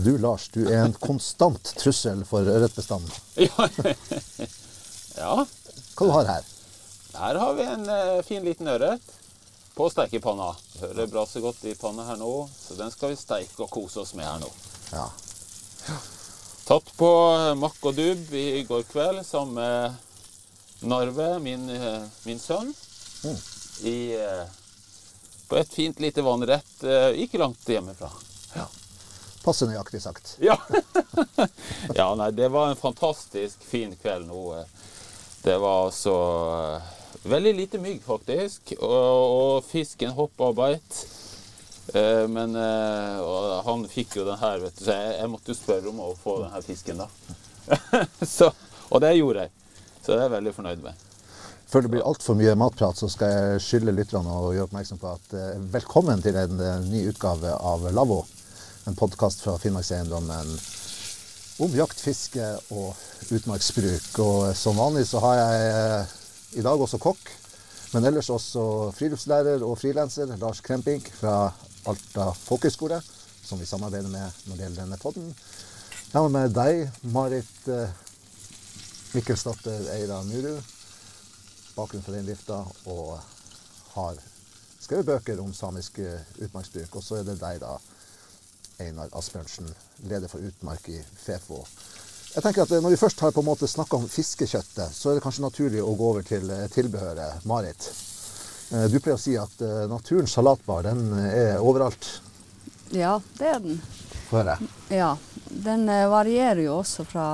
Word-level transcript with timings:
Du, 0.00 0.12
Lars, 0.18 0.48
du 0.54 0.62
er 0.68 0.84
en 0.84 0.94
konstant 0.96 1.72
trussel 1.76 2.22
for 2.28 2.46
ørretbestanden. 2.48 3.10
Ja. 3.36 3.66
ja. 5.20 5.34
Hva 5.96 6.06
du 6.06 6.12
har 6.14 6.28
her? 6.30 6.46
Her 7.20 7.40
har 7.42 7.56
vi 7.58 7.66
en 7.68 7.88
eh, 7.90 8.20
fin 8.24 8.44
liten 8.46 8.68
ørret 8.70 9.02
på 9.76 9.88
stekepanna. 9.92 10.52
Hører 10.80 11.10
braser 11.10 11.42
godt 11.44 11.64
i 11.68 11.74
panna 11.78 12.06
her 12.08 12.20
nå, 12.20 12.30
så 12.54 12.76
den 12.78 12.92
skal 12.94 13.12
vi 13.12 13.18
steike 13.20 13.64
og 13.66 13.70
kose 13.74 14.00
oss 14.04 14.14
med 14.16 14.24
her 14.28 14.38
nå. 14.42 14.48
Ja. 14.94 15.08
Tatt 16.70 16.92
på 16.96 17.10
makk 17.58 17.82
og 17.90 17.96
dubb 17.98 18.32
i 18.38 18.62
går 18.68 18.86
kveld 18.92 19.24
sammen 19.26 19.58
med 19.58 20.86
Narve, 20.88 21.34
min, 21.44 21.66
eh, 21.74 22.02
min 22.24 22.38
sønn, 22.40 22.72
Mm. 23.20 23.36
i, 23.84 23.96
eh, 24.16 24.46
på 25.50 25.56
et 25.60 25.68
fint 25.74 25.98
lite 26.00 26.22
vannrett 26.24 26.84
eh, 26.88 27.10
ikke 27.20 27.36
langt 27.42 27.66
hjemmefra. 27.68 28.08
Passe 29.44 29.68
nøyaktig 29.68 30.02
sagt. 30.04 30.34
Ja. 30.48 30.56
ja, 31.94 32.08
nei, 32.18 32.30
det 32.36 32.50
var 32.52 32.70
en 32.70 32.80
fantastisk 32.80 33.62
fin 33.64 33.94
kveld 34.02 34.28
nå. 34.28 34.42
Det 35.40 35.56
var 35.62 35.86
altså 35.86 36.14
eh, 36.76 36.90
veldig 37.32 37.54
lite 37.56 37.80
mygg, 37.80 38.02
faktisk. 38.04 38.74
Og, 38.80 39.22
og 39.40 39.64
fisken 39.64 40.12
hoppa 40.16 40.50
og 40.50 40.58
beit. 40.60 40.98
Eh, 41.94 42.26
Men 42.28 42.56
eh, 42.56 43.60
han 43.66 43.86
fikk 43.90 44.18
jo 44.20 44.26
den 44.28 44.40
her, 44.40 44.60
vet 44.66 44.76
du, 44.76 44.84
så 44.84 44.96
jeg, 44.98 45.14
jeg 45.22 45.32
måtte 45.32 45.56
spørre 45.56 45.92
om 45.92 46.02
å 46.04 46.10
få 46.20 46.42
den 46.42 46.52
her 46.52 46.66
fisken, 46.66 47.00
da. 47.00 47.08
så, 48.36 48.50
og 48.90 49.00
det 49.04 49.14
gjorde 49.16 49.46
jeg. 49.46 49.54
Så 50.00 50.12
det 50.12 50.18
er 50.18 50.26
jeg 50.26 50.34
veldig 50.36 50.52
fornøyd 50.56 50.84
med. 50.84 51.06
Før 51.70 51.84
det 51.86 51.92
blir 51.92 52.04
altfor 52.04 52.34
mye 52.34 52.52
matprat, 52.58 52.98
så 52.98 53.06
skal 53.12 53.30
jeg 53.30 53.64
skylde 53.64 53.94
lytterne 53.94 54.36
og 54.42 54.52
gjøre 54.56 54.66
oppmerksom 54.68 55.00
på 55.00 55.14
at 55.14 55.34
eh, 55.38 55.56
velkommen 55.72 56.20
til 56.24 56.36
en 56.36 56.60
ny 56.90 57.06
utgave 57.08 57.54
av 57.56 57.88
Lavvo. 57.94 58.24
En 58.88 58.94
podkast 58.96 59.40
fra 59.40 59.58
Finnmarkseiendommen 59.58 60.58
om 61.60 61.74
jakt, 61.76 62.00
fiske 62.00 62.44
og 62.72 62.96
utmarksbruk. 63.28 64.06
Og 64.24 64.46
eh, 64.48 64.54
som 64.56 64.78
vanlig 64.80 65.04
så 65.10 65.20
har 65.20 65.34
jeg 65.36 65.66
eh, 65.74 66.14
i 66.56 66.64
dag 66.64 66.80
også 66.80 67.00
kokk, 67.02 67.28
men 67.92 68.08
ellers 68.08 68.30
også 68.32 68.62
friluftslærer 68.96 69.60
og 69.66 69.76
frilanser 69.82 70.32
Lars 70.40 70.62
Kremping 70.64 71.04
fra 71.18 71.50
Alta 71.92 72.30
folkehøgskole, 72.46 73.02
som 73.44 73.60
vi 73.60 73.68
samarbeider 73.68 74.08
med 74.08 74.40
når 74.48 74.56
det 74.56 74.64
gjelder 74.64 74.82
denne 74.86 75.00
podden. 75.04 75.28
Jeg 76.08 76.16
har 76.16 76.32
med 76.32 76.56
deg, 76.56 76.82
Marit 77.12 77.68
eh, 77.68 77.94
Mikkelsdatter 79.12 79.92
Eira 79.98 80.24
Muru 80.24 80.56
bakgrunn 81.76 82.02
for 82.08 82.16
reindrifta 82.16 82.64
og 82.88 83.20
har 83.92 84.24
skrevet 84.80 85.12
bøker 85.12 85.44
om 85.44 85.52
samisk 85.54 86.00
utmarksbruk. 86.40 86.96
Og 86.96 87.04
så 87.04 87.20
er 87.20 87.28
det 87.28 87.40
deg, 87.40 87.60
da, 87.62 87.76
Einar 88.80 89.08
Asbjørnsen, 89.16 89.68
leder 90.08 90.28
for 90.28 90.42
Utmark 90.44 90.88
i 90.88 91.00
Fefo. 91.16 91.64
Jeg 92.30 92.44
tenker 92.44 92.62
at 92.62 92.70
eh, 92.70 92.82
Når 92.82 92.94
vi 92.94 93.00
først 93.00 93.20
har 93.24 93.32
på 93.34 93.42
en 93.42 93.48
måte 93.48 93.68
snakka 93.68 93.98
om 93.98 94.08
fiskekjøttet, 94.08 94.94
så 94.94 95.10
er 95.10 95.18
det 95.18 95.24
kanskje 95.24 95.46
naturlig 95.46 95.82
å 95.82 95.96
gå 95.98 96.10
over 96.12 96.26
til 96.26 96.50
eh, 96.54 96.68
tilbehøret. 96.70 97.46
Marit, 97.50 97.88
eh, 98.70 98.86
du 98.86 99.00
pleier 99.00 99.18
å 99.18 99.22
si 99.22 99.34
at 99.38 99.64
naturens 99.90 100.36
salatbar 100.36 100.86
den 100.86 101.02
er 101.18 101.58
overalt. 101.58 102.06
Ja, 102.94 103.18
det 103.38 103.50
er 103.50 103.58
den. 103.64 103.82
Få 104.28 104.40
høre. 104.42 104.56
Ja, 104.90 105.16
Den 105.50 105.86
varierer 105.86 106.60
jo 106.62 106.76
også 106.78 107.02
fra 107.04 107.26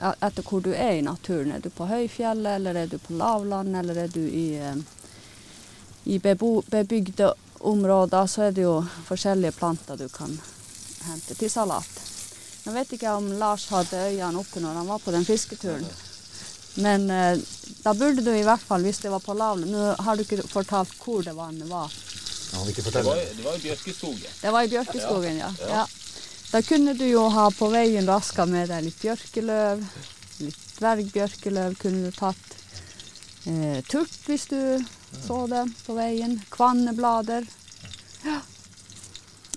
etter 0.00 0.42
hvor 0.46 0.62
du 0.64 0.70
er 0.72 0.96
i 0.96 1.04
naturen. 1.04 1.52
Er 1.52 1.60
du 1.60 1.68
på 1.70 1.84
høyfjellet, 1.84 2.54
eller 2.56 2.78
er 2.80 2.88
du 2.88 2.96
på 2.98 3.12
lavland, 3.20 3.76
eller 3.76 4.00
er 4.06 4.08
du 4.08 4.22
i, 4.24 4.46
i 6.08 6.16
bebo, 6.18 6.62
bebygde 6.72 7.28
områder, 7.60 8.26
så 8.26 8.48
er 8.48 8.56
det 8.56 8.64
jo 8.64 8.78
forskjellige 9.06 9.52
planter 9.60 10.00
du 10.00 10.08
kan 10.08 10.32
hente 11.08 11.34
til 11.38 11.50
salat. 11.50 12.00
Nå 12.64 12.72
vet 12.76 12.92
ikke 12.94 13.08
jeg 13.08 13.18
om 13.18 13.30
Lars 13.40 13.66
hadde 13.72 14.04
øynene 14.12 14.38
oppe 14.38 14.60
når 14.62 14.76
han 14.80 14.90
var 14.92 15.02
på 15.02 15.14
den 15.14 15.24
fisketuren. 15.26 15.86
Men 16.82 17.08
eh, 17.10 17.38
da 17.84 17.92
burde 17.94 18.22
du 18.24 18.30
i 18.32 18.44
hvert 18.46 18.62
fall, 18.64 18.84
hvis 18.86 19.02
det 19.04 19.10
var 19.12 19.20
på 19.20 19.34
lavland 19.36 19.74
Nå 19.74 19.90
har 20.06 20.16
du 20.16 20.22
ikke 20.24 20.38
fortalt 20.48 20.94
hvor 21.02 21.20
det 21.26 21.34
vannet 21.36 21.68
var. 21.68 21.92
Han 22.52 22.62
vil 22.64 22.72
ikke 22.72 22.82
Det 22.82 22.86
fortelle. 22.92 23.08
var, 23.10 23.34
det 23.36 23.44
var 23.44 23.58
i 23.58 23.64
Bjørkeskogen. 23.66 24.30
Det 24.40 24.52
var 24.54 24.62
i 24.62 24.70
Bjørkeskogen, 24.72 25.36
ja. 25.42 25.50
Ja. 25.60 25.68
ja. 25.82 25.84
Da 26.52 26.60
kunne 26.62 26.92
du 26.94 27.04
jo 27.08 27.26
ha 27.32 27.46
på 27.56 27.68
veien 27.72 28.08
raska 28.08 28.44
med 28.46 28.68
deg 28.68 28.84
litt 28.84 28.98
bjørkeløv. 29.00 29.84
Litt 30.44 30.64
dvergbjørkeløv 30.78 31.76
kunne 31.80 32.10
du 32.10 32.16
tatt. 32.16 32.56
Eh, 33.48 33.80
turt 33.88 34.18
hvis 34.28 34.44
du 34.52 34.58
så 35.26 35.38
det 35.50 35.64
på 35.86 35.96
veien. 35.96 36.38
Kvanneblader. 36.52 37.48
Ja. 38.24 38.38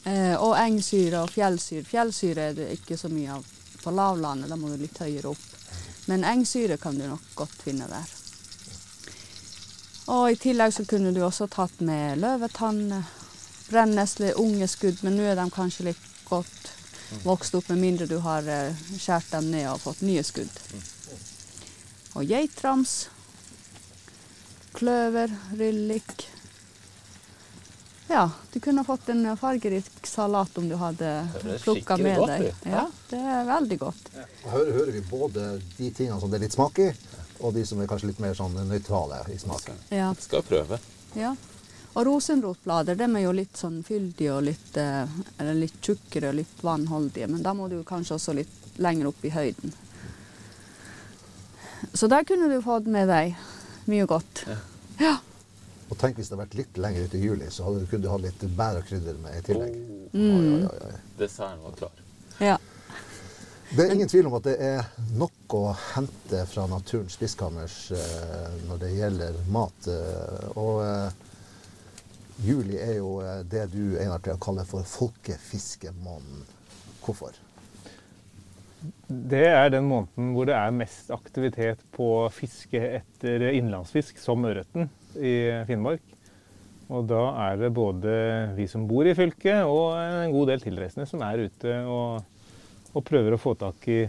Eh, 0.05 0.35
og 0.37 0.53
engsyre 0.59 1.23
og 1.25 1.31
fjellsyre. 1.33 1.85
Fjellsyre 1.87 2.49
er 2.49 2.57
det 2.57 2.71
ikke 2.77 2.97
så 2.97 3.09
mye 3.09 3.39
av 3.39 3.45
på 3.81 3.93
lavlandet, 3.93 4.49
da 4.49 4.57
må 4.57 4.69
du 4.69 4.77
litt 4.81 4.97
høyere 5.01 5.31
opp. 5.31 5.47
Men 6.09 6.25
engsyre 6.25 6.77
kan 6.81 6.97
du 6.97 7.07
nok 7.09 7.25
godt 7.37 7.65
finne 7.65 7.87
der. 7.89 8.11
Og 10.13 10.29
i 10.31 10.37
tillegg 10.37 10.73
så 10.73 10.85
kunne 10.85 11.13
du 11.13 11.23
også 11.25 11.47
tatt 11.49 11.81
med 11.85 12.19
løvetann, 12.21 12.91
brennesle, 13.71 14.35
unge 14.41 14.67
skudd, 14.69 15.01
men 15.01 15.17
nå 15.17 15.25
er 15.25 15.39
de 15.39 15.45
kanskje 15.53 15.87
litt 15.89 16.05
godt 16.29 16.69
vokst 17.25 17.57
opp, 17.57 17.69
med 17.69 17.81
mindre 17.81 18.09
du 18.09 18.19
har 18.21 18.45
eh, 18.49 18.77
skåret 18.97 19.31
dem 19.33 19.49
ned 19.53 19.69
og 19.71 19.81
fått 19.81 20.05
nye 20.05 20.21
skudd. 20.25 20.53
Og 22.15 22.29
geitrams, 22.29 23.07
kløver, 24.77 25.33
ryllik. 25.57 26.27
Ja, 28.07 28.31
du 28.53 28.59
kunne 28.59 28.83
fått 28.83 29.09
en 29.09 29.37
fargerik 29.37 30.07
salat 30.07 30.57
om 30.57 30.69
du 30.69 30.75
hadde 30.75 31.27
plukka 31.63 31.97
med 31.97 32.17
godt 32.17 32.29
deg. 32.29 32.53
Ja, 32.69 32.85
det 33.09 33.17
er 33.19 33.47
veldig 33.49 33.79
godt. 33.81 34.11
Her 34.45 34.71
hører 34.77 34.91
vi 34.93 35.01
både 35.09 35.47
de 35.77 35.89
tingene 35.89 36.19
som 36.21 36.29
det 36.29 36.37
er 36.37 36.45
litt 36.45 36.53
smak 36.53 36.79
i, 36.79 36.91
og 37.39 37.55
de 37.57 37.65
som 37.65 37.81
er 37.81 37.89
kanskje 37.89 38.11
litt 38.11 38.21
mer 38.21 38.37
sånn 38.37 38.53
nøytrale 38.69 39.23
i 39.33 39.39
smaken. 39.41 39.81
Ja. 39.89 40.13
Skal 40.21 40.45
prøve. 40.45 40.79
Ja. 41.17 41.33
Og 41.95 42.05
rosenrotblader 42.05 42.97
de 42.99 43.07
er 43.07 43.23
jo 43.23 43.33
litt 43.33 43.57
sånn 43.57 43.79
fyldige 43.87 44.35
og 44.35 44.45
litt, 44.49 44.77
eh, 44.77 45.17
eller 45.39 45.57
litt 45.57 45.77
tjukkere 45.81 46.29
og 46.29 46.41
litt 46.41 46.63
vannholdige, 46.63 47.29
men 47.31 47.43
da 47.43 47.53
må 47.57 47.69
du 47.71 47.79
kanskje 47.87 48.19
også 48.19 48.35
litt 48.35 48.79
lenger 48.83 49.09
opp 49.09 49.25
i 49.25 49.31
høyden. 49.31 49.73
Så 51.93 52.07
der 52.11 52.23
kunne 52.27 52.49
du 52.51 52.61
fått 52.61 52.89
med 52.91 53.07
deg 53.07 53.37
mye 53.87 54.05
godt. 54.09 54.43
Ja. 54.99 55.15
Og 55.89 55.97
tenk 56.01 56.17
hvis 56.17 56.29
det 56.31 56.33
hadde 56.37 56.45
vært 56.47 56.55
litt 56.57 56.77
lenger 56.81 57.03
ute 57.05 57.17
i 57.19 57.25
juli, 57.27 57.49
så 57.53 57.65
hadde 57.67 57.83
du 57.83 57.89
kunnet 57.91 58.09
ha 58.09 58.17
litt 58.17 58.45
bær 58.57 58.79
og 58.79 58.87
krydder 58.87 59.19
med 59.21 59.37
i 59.37 59.43
tillegg. 59.45 59.75
Oh, 59.75 59.91
Mm. 60.15 60.63
oi, 60.63 60.63
oi, 60.63 60.87
oi. 60.93 60.99
desserten 61.19 61.61
var 61.65 61.73
klar. 61.81 61.91
ja. 62.39 62.57
Det 63.75 63.81
er 63.83 63.91
ingen 63.95 64.07
tvil 64.07 64.27
om 64.29 64.35
at 64.37 64.43
det 64.45 64.53
er 64.61 64.85
nok 65.17 65.53
å 65.57 65.61
hente 65.95 66.43
fra 66.47 66.67
naturens 66.69 67.15
spiskammers 67.17 67.91
eh, 67.91 68.51
når 68.69 68.77
det 68.83 68.91
gjelder 68.93 69.39
mat. 69.51 69.87
Eh, 69.89 70.45
og 70.61 70.83
eh, 70.85 71.11
juli 72.45 72.77
er 72.77 72.93
jo 72.99 73.15
eh, 73.25 73.41
det 73.51 73.65
du 73.73 73.97
Einar 73.99 74.21
til 74.23 74.37
å 74.37 74.41
kalle 74.45 74.63
for 74.69 74.85
folkefiskemåneden. 74.87 76.45
Hvorfor? 77.03 77.33
Det 79.09 79.43
er 79.49 79.73
den 79.73 79.89
måneden 79.89 80.31
hvor 80.37 80.45
det 80.47 80.55
er 80.55 80.71
mest 80.77 81.09
aktivitet 81.11 81.81
på 81.97 82.11
fiske 82.31 82.79
etter 83.01 83.49
innlandsfisk, 83.49 84.21
som 84.21 84.45
ørreten 84.45 84.87
i 85.17 85.35
Finnmark. 85.67 86.03
Og 86.93 87.07
da 87.09 87.23
er 87.47 87.57
det 87.63 87.73
både 87.73 88.11
vi 88.57 88.67
som 88.69 88.85
bor 88.85 89.07
i 89.07 89.15
fylket 89.17 89.65
og 89.65 89.95
en 89.97 90.33
god 90.33 90.51
del 90.51 90.61
tilreisende 90.61 91.07
som 91.09 91.23
er 91.25 91.47
ute 91.47 91.79
og, 91.89 92.21
og 92.93 93.05
prøver 93.07 93.33
å 93.33 93.41
få 93.41 93.55
tak 93.57 93.87
i 93.89 94.03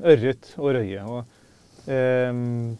ørret 0.00 0.52
og 0.60 0.70
røye. 0.76 1.02
Og, 1.10 1.34
eh, 1.90 2.30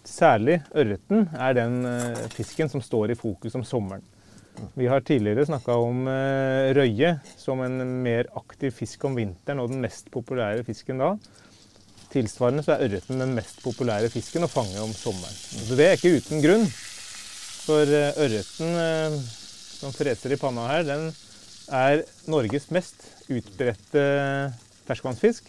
særlig 0.06 0.60
ørreten 0.70 1.26
er 1.34 1.58
den 1.58 1.82
eh, 1.88 2.24
fisken 2.36 2.70
som 2.70 2.84
står 2.84 3.10
i 3.10 3.18
fokus 3.18 3.58
om 3.58 3.66
sommeren. 3.66 4.06
Vi 4.76 4.86
har 4.90 5.02
tidligere 5.02 5.46
snakka 5.48 5.76
om 5.82 6.06
eh, 6.10 6.70
røye 6.76 7.14
som 7.38 7.62
en 7.64 7.80
mer 8.04 8.30
aktiv 8.38 8.74
fisk 8.76 9.06
om 9.08 9.16
vinteren 9.18 9.62
og 9.62 9.72
den 9.72 9.82
mest 9.82 10.12
populære 10.14 10.62
fisken 10.66 11.02
da. 11.02 11.14
Tilsvarende 12.10 12.62
så 12.66 12.74
er 12.74 12.86
ørreten 12.86 13.22
den 13.22 13.34
mest 13.36 13.60
populære 13.64 14.10
fisken 14.12 14.46
å 14.46 14.50
fange 14.50 14.78
om 14.82 14.94
sommeren. 14.94 15.34
Så 15.66 15.78
det 15.78 15.86
er 15.86 15.98
ikke 15.98 16.18
uten 16.18 16.42
grunn. 16.44 16.66
For 17.64 17.84
eh, 17.86 18.16
ørreten 18.24 18.80
eh, 18.82 19.16
som 19.80 19.94
freser 19.96 20.34
i 20.34 20.40
panna 20.40 20.66
her, 20.70 20.84
den 20.88 21.10
er 21.70 22.02
Norges 22.30 22.68
mest 22.74 23.06
utbredte 23.30 24.02
ferskvannsfisk. 24.88 25.46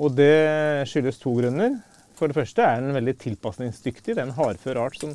Og 0.00 0.14
det 0.16 0.88
skyldes 0.88 1.18
to 1.20 1.34
grunner. 1.36 1.76
For 2.16 2.30
det 2.30 2.38
første 2.38 2.64
er 2.64 2.80
den 2.80 2.96
veldig 2.96 3.16
tilpasningsdyktig. 3.20 4.14
Det 4.14 4.20
er 4.20 4.28
en 4.28 4.36
hardfør 4.36 4.80
art 4.84 4.98
som 5.00 5.14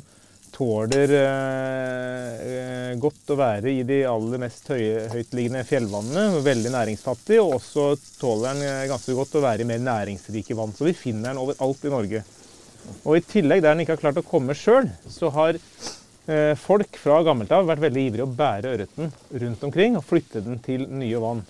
tåler 0.52 1.12
eh, 1.18 2.92
godt 3.00 3.32
å 3.32 3.36
være 3.38 3.72
i 3.72 3.84
de 3.86 4.00
aller 4.08 4.40
mest 4.42 4.68
høye, 4.72 5.06
høytliggende 5.12 5.64
fjellvannene. 5.68 6.42
Veldig 6.44 6.72
næringsfattig, 6.74 7.40
og 7.42 7.58
også 7.58 7.90
tåler 8.20 8.54
den 8.54 8.66
eh, 8.68 8.86
ganske 8.90 9.16
godt 9.18 9.38
å 9.38 9.44
være 9.44 9.64
i 9.64 9.68
mer 9.68 9.82
næringsrike 9.84 10.56
vann. 10.58 10.74
Så 10.76 10.88
vi 10.88 10.96
finner 10.96 11.32
den 11.32 11.42
overalt 11.42 11.84
i 11.84 11.92
Norge. 11.92 12.24
Og 13.04 13.18
i 13.18 13.24
tillegg, 13.24 13.62
der 13.62 13.74
den 13.74 13.84
ikke 13.84 13.96
har 13.96 14.02
klart 14.02 14.20
å 14.20 14.26
komme 14.26 14.56
sjøl, 14.56 14.88
så 15.10 15.30
har 15.34 15.58
eh, 15.58 16.54
folk 16.58 16.98
fra 17.00 17.20
gammelt 17.26 17.52
av 17.54 17.68
vært 17.68 17.84
veldig 17.86 18.04
ivrige 18.08 18.26
å 18.26 18.34
bære 18.40 18.74
ørreten 18.74 19.12
rundt 19.44 19.64
omkring 19.68 19.98
og 19.98 20.06
flytte 20.08 20.44
den 20.44 20.60
til 20.64 20.86
nye 20.90 21.22
vann. 21.22 21.44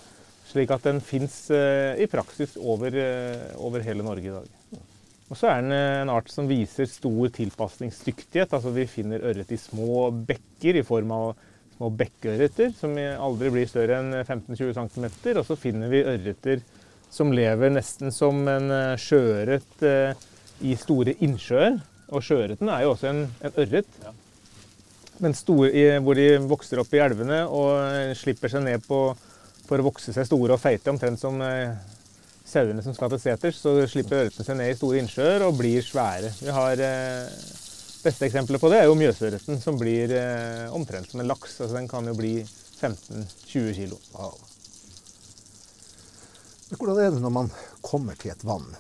Slik 0.48 0.70
at 0.72 0.86
den 0.88 1.02
fins 1.04 1.50
i 1.52 2.06
praksis 2.08 2.54
over, 2.56 2.94
over, 3.60 3.82
hele 3.84 4.00
Norge 4.06 4.30
i 4.30 4.32
dag. 4.32 4.46
Og 5.28 5.36
så 5.36 5.50
er 5.50 5.60
den 5.60 5.74
en 5.76 6.12
art 6.14 6.30
som 6.32 6.48
viser 6.48 6.88
stor 6.88 7.28
tilpasningsdyktighet. 7.36 8.54
Altså 8.56 8.72
vi 8.72 8.86
finner 8.88 9.26
ørret 9.28 9.52
i 9.52 9.58
små 9.60 10.06
bekker 10.30 10.80
i 10.80 10.84
form 10.88 11.12
av 11.12 11.26
små 11.76 11.90
bekkeørreter 12.00 12.72
som 12.78 12.96
aldri 12.96 13.52
blir 13.54 13.68
større 13.70 14.00
enn 14.00 14.16
15-20 14.24 14.72
cm. 14.78 15.06
Og 15.36 15.44
så 15.46 15.58
finner 15.60 15.92
vi 15.92 16.00
ørreter 16.02 16.64
som 17.12 17.32
lever 17.32 17.72
nesten 17.72 18.12
som 18.12 18.40
en 18.48 18.72
sjøørret 19.00 19.84
i 20.64 20.74
store 20.78 21.14
innsjøer. 21.24 21.78
Og 22.08 22.24
sjøørreten 22.24 22.70
er 22.72 22.86
jo 22.86 22.94
også 22.94 23.10
en, 23.10 23.26
en 23.44 23.60
ørret. 23.60 24.00
Ja. 24.04 24.14
Men 25.18 25.34
store, 25.34 25.70
i, 25.74 25.84
hvor 26.02 26.16
de 26.16 26.28
vokser 26.48 26.80
opp 26.80 26.92
i 26.94 27.02
elvene 27.02 27.42
og 27.50 28.14
slipper 28.16 28.52
seg 28.52 28.62
ned 28.64 28.84
på, 28.86 29.00
for 29.66 29.80
å 29.80 29.88
vokse 29.88 30.14
seg 30.14 30.26
store 30.28 30.54
og 30.54 30.62
feite, 30.62 30.92
omtrent 30.92 31.20
som 31.20 31.40
eh, 31.44 31.74
sauene 32.48 32.84
som 32.84 32.94
skal 32.96 33.10
til 33.12 33.20
seters, 33.22 33.58
så 33.60 33.74
slipper 33.90 34.22
ørretene 34.22 34.46
seg 34.46 34.60
ned 34.60 34.72
i 34.72 34.76
store 34.78 35.02
innsjøer 35.02 35.44
og 35.48 35.58
blir 35.58 35.84
svære. 35.84 36.32
Vi 36.40 36.54
har 36.54 36.84
eh, 36.86 37.40
Beste 37.98 38.28
eksempelet 38.28 38.62
på 38.62 38.68
det 38.70 38.76
er 38.78 38.84
jo 38.86 38.94
mjøsørreten, 38.94 39.56
som 39.58 39.74
blir 39.76 40.12
eh, 40.14 40.68
omtrent 40.70 41.10
som 41.10 41.18
en 41.18 41.26
laks. 41.26 41.56
Altså, 41.58 41.74
den 41.74 41.88
kan 41.90 42.06
jo 42.06 42.14
bli 42.14 42.36
15-20 42.78 43.72
kg. 43.74 43.96
Wow. 44.14 44.36
Hvordan 46.76 47.00
er 47.02 47.10
det 47.10 47.22
når 47.24 47.34
man 47.34 47.50
kommer 47.82 48.14
til 48.20 48.30
et 48.30 48.44
vann? 48.46 48.70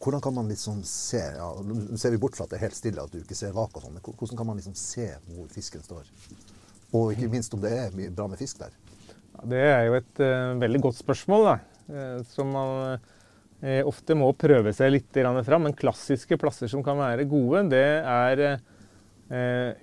Hvordan 0.00 0.22
kan 0.24 0.34
man 0.34 0.48
liksom 0.48 0.80
se 0.88 1.20
ja, 1.20 1.48
Nå 1.60 1.98
ser 2.00 2.14
vi 2.14 2.20
bort 2.20 2.36
fra 2.36 2.46
at 2.46 2.54
det 2.54 2.60
er 2.60 2.66
helt 2.68 2.78
stille, 2.78 3.02
at 3.04 3.12
du 3.12 3.20
ikke 3.20 3.36
ser 3.36 3.52
vak 3.56 3.74
og 3.76 3.84
sånn, 3.84 3.98
men 3.98 4.04
hvordan 4.04 4.38
kan 4.38 4.48
man 4.48 4.60
liksom 4.60 4.76
se 4.78 5.10
hvor 5.28 5.50
fisken 5.52 5.84
står? 5.84 6.08
Og 6.96 7.12
ikke 7.14 7.28
minst 7.30 7.52
om 7.54 7.60
det 7.62 7.72
er 7.76 7.94
mye 7.94 8.12
bra 8.14 8.26
med 8.30 8.40
fisk 8.40 8.62
der. 8.62 8.72
Ja, 9.36 9.44
det 9.52 9.60
er 9.66 9.84
jo 9.86 9.96
et 10.00 10.22
uh, 10.24 10.56
veldig 10.60 10.80
godt 10.88 10.98
spørsmål, 10.98 11.46
da. 11.46 11.56
Uh, 11.90 12.16
som 12.32 12.50
man 12.54 12.72
uh, 12.96 13.82
ofte 13.86 14.16
må 14.18 14.32
prøve 14.38 14.72
seg 14.74 14.94
litt 14.96 15.20
fram. 15.46 15.68
Men 15.68 15.76
klassiske 15.78 16.40
plasser 16.40 16.70
som 16.72 16.82
kan 16.86 16.98
være 17.00 17.28
gode, 17.30 17.68
det 17.76 17.86
er 18.00 18.60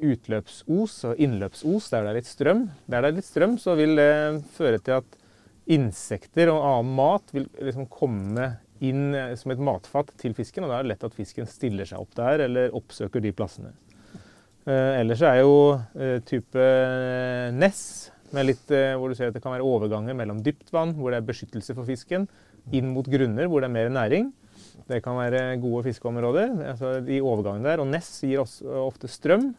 utløpsos 0.03 0.93
og 1.07 1.19
innløpsos 1.23 1.85
der 1.93 2.03
det 2.03 2.09
er 2.09 2.17
litt 2.17 2.27
strøm. 2.27 2.65
Der 2.83 3.05
det 3.05 3.07
er 3.07 3.15
litt 3.15 3.27
strøm, 3.29 3.53
så 3.55 3.77
vil 3.79 3.93
det 3.95 4.41
føre 4.57 4.81
til 4.83 4.97
at 4.97 5.15
insekter 5.71 6.51
og 6.51 6.65
annen 6.67 6.97
mat 6.97 7.31
vil 7.31 7.45
liksom 7.55 7.87
komme 7.87 8.49
inn 8.85 9.15
eh, 9.15 9.33
som 9.39 9.53
et 9.53 9.61
matfat 9.63 10.11
til 10.21 10.35
fisken. 10.37 10.65
og 10.65 10.71
Da 10.71 10.79
er 10.79 10.87
det 10.87 10.93
lett 10.93 11.05
at 11.07 11.17
fisken 11.17 11.49
stiller 11.49 11.87
seg 11.89 12.01
opp 12.03 12.15
der 12.17 12.45
eller 12.47 12.75
oppsøker 12.77 13.23
de 13.23 13.33
plassene. 13.35 13.73
Eh, 14.67 14.99
ellers 15.01 15.23
er 15.23 15.41
jo 15.41 15.53
eh, 15.95 16.17
type 16.27 16.59
eh, 16.59 17.53
ness, 17.55 18.11
litt, 18.35 18.65
eh, 18.75 18.95
hvor 18.99 19.09
du 19.09 19.15
ser 19.15 19.31
at 19.31 19.37
det 19.37 19.43
kan 19.43 19.55
være 19.55 19.67
overganger 19.67 20.17
mellom 20.17 20.41
dypt 20.43 20.73
vann, 20.75 20.95
hvor 20.97 21.13
det 21.13 21.21
er 21.21 21.29
beskyttelse 21.29 21.75
for 21.77 21.87
fisken, 21.87 22.27
inn 22.75 22.91
mot 22.91 23.07
grunner 23.07 23.47
hvor 23.47 23.63
det 23.63 23.69
er 23.69 23.77
mer 23.77 23.93
næring. 23.93 24.33
Det 24.87 24.99
kan 25.03 25.17
være 25.19 25.57
gode 25.61 25.85
fiskeområder. 25.87 26.51
altså 26.73 26.99
de 27.03 27.21
overgangene 27.21 27.67
der, 27.69 27.81
og 27.83 27.87
Ness 27.87 28.21
gir 28.23 28.43
også 28.43 28.67
ofte 28.85 29.09
strøm. 29.11 29.53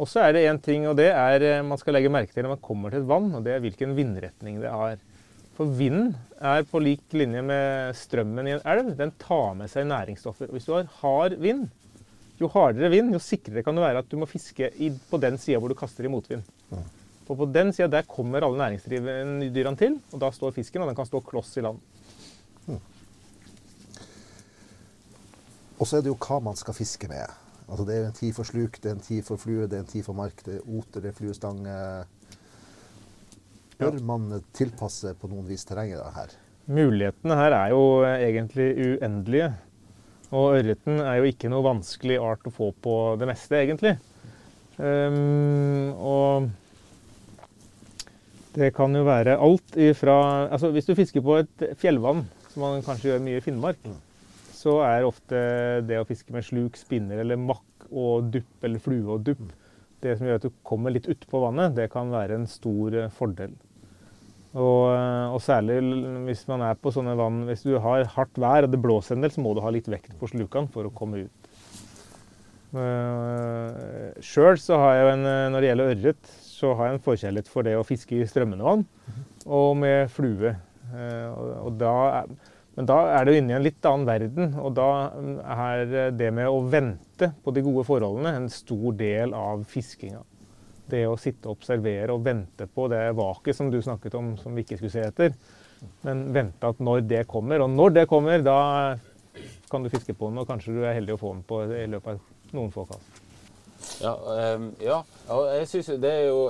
Og 0.00 0.08
så 0.08 0.22
er 0.24 0.32
det 0.32 0.46
én 0.48 0.60
ting, 0.62 0.86
og 0.88 0.96
det 0.96 1.10
er 1.12 1.44
eh, 1.44 1.62
man 1.66 1.78
skal 1.80 1.98
legge 1.98 2.12
merke 2.12 2.32
til 2.32 2.46
når 2.46 2.54
man 2.54 2.64
kommer 2.64 2.92
til 2.92 3.02
et 3.02 3.08
vann, 3.10 3.28
og 3.36 3.44
det 3.44 3.56
er 3.56 3.64
hvilken 3.64 3.92
vindretning 3.98 4.60
det 4.62 4.72
har. 4.72 5.00
For 5.60 5.68
vinden 5.76 6.14
er 6.40 6.62
på 6.64 6.80
lik 6.80 7.02
linje 7.12 7.42
med 7.44 7.92
strømmen 8.00 8.46
i 8.48 8.52
en 8.54 8.62
elv. 8.64 8.94
Den 8.96 9.10
tar 9.20 9.50
med 9.58 9.68
seg 9.68 9.84
næringsstoffer. 9.90 10.48
Hvis 10.54 10.64
du 10.64 10.70
har 10.72 10.86
hard 11.02 11.34
vind, 11.36 11.66
jo 12.40 12.48
hardere 12.48 12.88
vind, 12.88 13.10
jo 13.12 13.18
sikrere 13.20 13.60
kan 13.66 13.76
det 13.76 13.82
være 13.84 14.00
at 14.00 14.08
du 14.08 14.16
må 14.16 14.24
fiske 14.24 14.70
i, 14.80 14.88
på 14.88 15.18
den 15.20 15.34
sida 15.36 15.58
hvor 15.60 15.68
du 15.68 15.76
kaster 15.76 16.06
i 16.08 16.10
motvind. 16.12 16.46
For 17.26 17.36
på 17.36 17.44
den 17.52 17.74
sida 17.76 17.90
der 17.92 18.08
kommer 18.08 18.40
alle 18.40 18.56
næringsdyrene 18.56 19.76
til, 19.76 19.98
og 20.14 20.22
da 20.22 20.30
står 20.32 20.54
fisken, 20.56 20.80
og 20.80 20.88
den 20.88 20.96
kan 20.96 21.10
stå 21.10 21.20
kloss 21.28 21.52
i 21.60 21.64
land. 21.66 21.76
Mm. 22.64 22.78
Og 25.76 25.84
så 25.84 25.98
er 25.98 26.06
det 26.06 26.14
jo 26.14 26.16
hva 26.24 26.38
man 26.46 26.56
skal 26.56 26.78
fiske 26.78 27.10
med. 27.12 27.36
Altså 27.68 27.84
Det 27.84 27.98
er 27.98 28.06
en 28.06 28.16
tid 28.16 28.32
for 28.32 28.48
sluk, 28.48 28.80
det 28.80 28.94
er 28.94 28.96
en 28.96 29.04
tid 29.04 29.20
for 29.28 29.36
flue, 29.36 29.68
det 29.68 29.76
er 29.76 29.84
en 29.84 29.92
tid 29.92 30.08
for 30.08 30.16
mark, 30.16 30.40
det 30.48 30.56
er 30.56 30.72
oter, 30.78 31.04
det 31.04 31.12
er 31.12 31.20
fluestang. 31.20 31.60
Bør 33.80 33.98
man 34.04 34.30
tilpasse 34.56 35.14
på 35.16 35.30
noen 35.30 35.48
vis 35.48 35.64
terrenget 35.68 36.04
her? 36.16 36.36
Mulighetene 36.70 37.36
her 37.38 37.56
er 37.56 37.72
jo 37.72 37.84
egentlig 38.04 38.68
uendelige. 38.76 39.50
Og 40.30 40.60
ørreten 40.60 41.00
er 41.02 41.18
jo 41.18 41.30
ikke 41.30 41.50
noe 41.50 41.64
vanskelig 41.66 42.20
art 42.22 42.44
å 42.46 42.52
få 42.54 42.70
på 42.84 42.96
det 43.18 43.26
meste, 43.30 43.56
egentlig. 43.58 43.96
Um, 44.78 45.90
og 45.98 46.50
det 48.54 48.70
kan 48.74 48.94
jo 48.96 49.02
være 49.04 49.34
alt 49.36 49.74
ifra 49.76 50.14
altså 50.46 50.70
Hvis 50.72 50.88
du 50.88 50.94
fisker 50.96 51.20
på 51.20 51.34
et 51.42 51.64
fjellvann, 51.78 52.22
som 52.50 52.64
man 52.64 52.86
kanskje 52.86 53.10
gjør 53.10 53.20
mye 53.26 53.40
i 53.40 53.44
Finnmark, 53.44 53.82
mm. 53.84 53.98
så 54.56 54.78
er 54.86 55.08
ofte 55.08 55.40
det 55.86 56.00
å 56.00 56.06
fiske 56.08 56.34
med 56.34 56.46
sluk, 56.46 56.78
spinner 56.80 57.20
eller 57.22 57.38
makk 57.38 57.90
og 57.90 58.30
dupp, 58.34 58.54
eller 58.66 58.82
flue 58.82 59.16
og 59.16 59.26
dupp, 59.26 59.42
mm. 59.42 59.52
det 60.06 60.16
som 60.18 60.30
gjør 60.30 60.40
at 60.40 60.46
du 60.46 60.62
kommer 60.66 60.94
litt 60.94 61.10
utpå 61.10 61.42
vannet, 61.44 61.76
det 61.78 61.90
kan 61.92 62.10
være 62.14 62.38
en 62.38 62.48
stor 62.50 62.96
fordel. 63.14 63.54
Og, 64.50 64.90
eh, 64.90 65.26
og, 65.30 65.38
særlig 65.44 65.78
hvis 66.26 66.42
man 66.50 66.64
er 66.66 66.78
på 66.78 66.90
sånne 66.90 67.12
vann 67.14 67.44
Hvis 67.46 67.62
du 67.62 67.76
har 67.78 68.08
hardt 68.16 68.38
vær 68.40 68.66
og 68.66 68.72
det 68.72 68.80
blåser 68.82 69.14
en 69.14 69.22
del, 69.22 69.30
så 69.30 69.44
må 69.44 69.54
du 69.54 69.62
ha 69.62 69.70
litt 69.70 69.86
vekt 69.90 70.16
på 70.18 70.30
slukene 70.30 70.70
for 70.74 70.88
å 70.88 70.94
komme 70.94 71.26
ut. 71.26 71.50
Uh, 72.70 74.14
Sjøl 74.22 74.58
så 74.62 74.76
har 74.78 74.92
jeg 74.94 75.12
en, 75.16 75.24
eh, 75.26 75.48
når 75.50 75.62
det 75.62 75.70
gjelder 75.70 75.92
ørret, 75.94 76.32
så 76.46 76.70
har 76.78 76.86
jeg 76.86 76.96
en 76.96 77.02
forkjærlighet 77.02 77.50
for 77.50 77.66
det 77.66 77.74
å 77.74 77.86
fiske 77.86 78.14
i 78.14 78.28
strømmende 78.30 78.66
vann 78.66 78.84
og 79.46 79.72
med 79.80 80.10
flue. 80.14 80.52
Uh, 80.90 81.64
og, 81.64 81.72
da 81.80 81.94
er, 82.20 82.30
men 82.78 82.86
da 82.86 82.98
er 83.16 83.26
det 83.26 83.34
jo 83.34 83.42
inne 83.42 83.54
i 83.54 83.58
en 83.58 83.66
litt 83.66 83.90
annen 83.90 84.06
verden, 84.06 84.54
og 84.62 84.74
da 84.78 84.90
er 85.54 86.12
det 86.14 86.30
med 86.34 86.50
å 86.50 86.62
vente 86.70 87.32
på 87.42 87.54
de 87.54 87.64
gode 87.66 87.86
forholdene 87.86 88.36
en 88.38 88.50
stor 88.54 88.94
del 88.98 89.34
av 89.34 89.66
fiskinga 89.70 90.22
det 90.90 91.04
å 91.08 91.18
sitte 91.20 91.48
og 91.48 91.58
observere 91.58 92.14
og 92.14 92.24
vente 92.26 92.66
på 92.70 92.88
det 92.92 93.04
vaket 93.18 93.56
som 93.56 93.70
du 93.72 93.80
snakket 93.82 94.16
om 94.18 94.34
som 94.40 94.54
vi 94.56 94.64
ikke 94.64 94.80
skulle 94.80 94.94
se 94.94 95.06
etter, 95.06 95.34
men 96.06 96.26
vente 96.34 96.68
at 96.68 96.82
når 96.82 97.06
det 97.08 97.24
kommer. 97.30 97.64
Og 97.64 97.72
når 97.72 97.96
det 98.00 98.06
kommer, 98.10 98.42
da 98.44 98.60
kan 99.70 99.82
du 99.82 99.90
fiske 99.92 100.14
på 100.14 100.30
den, 100.30 100.42
og 100.42 100.48
kanskje 100.48 100.74
du 100.76 100.84
er 100.84 100.96
heldig 100.98 101.16
å 101.16 101.20
få 101.20 101.34
den 101.36 101.42
på 101.46 101.62
i 101.70 101.86
løpet 101.90 102.16
av 102.16 102.54
noen 102.56 102.72
få 102.74 102.86
kast. 102.90 103.20
Ja, 104.00 104.12
um, 104.56 104.70
ja, 104.80 104.98
og 105.32 105.46
jeg 105.54 105.68
synes 105.70 105.88
det, 106.02 106.10
er 106.10 106.26
jo, 106.28 106.40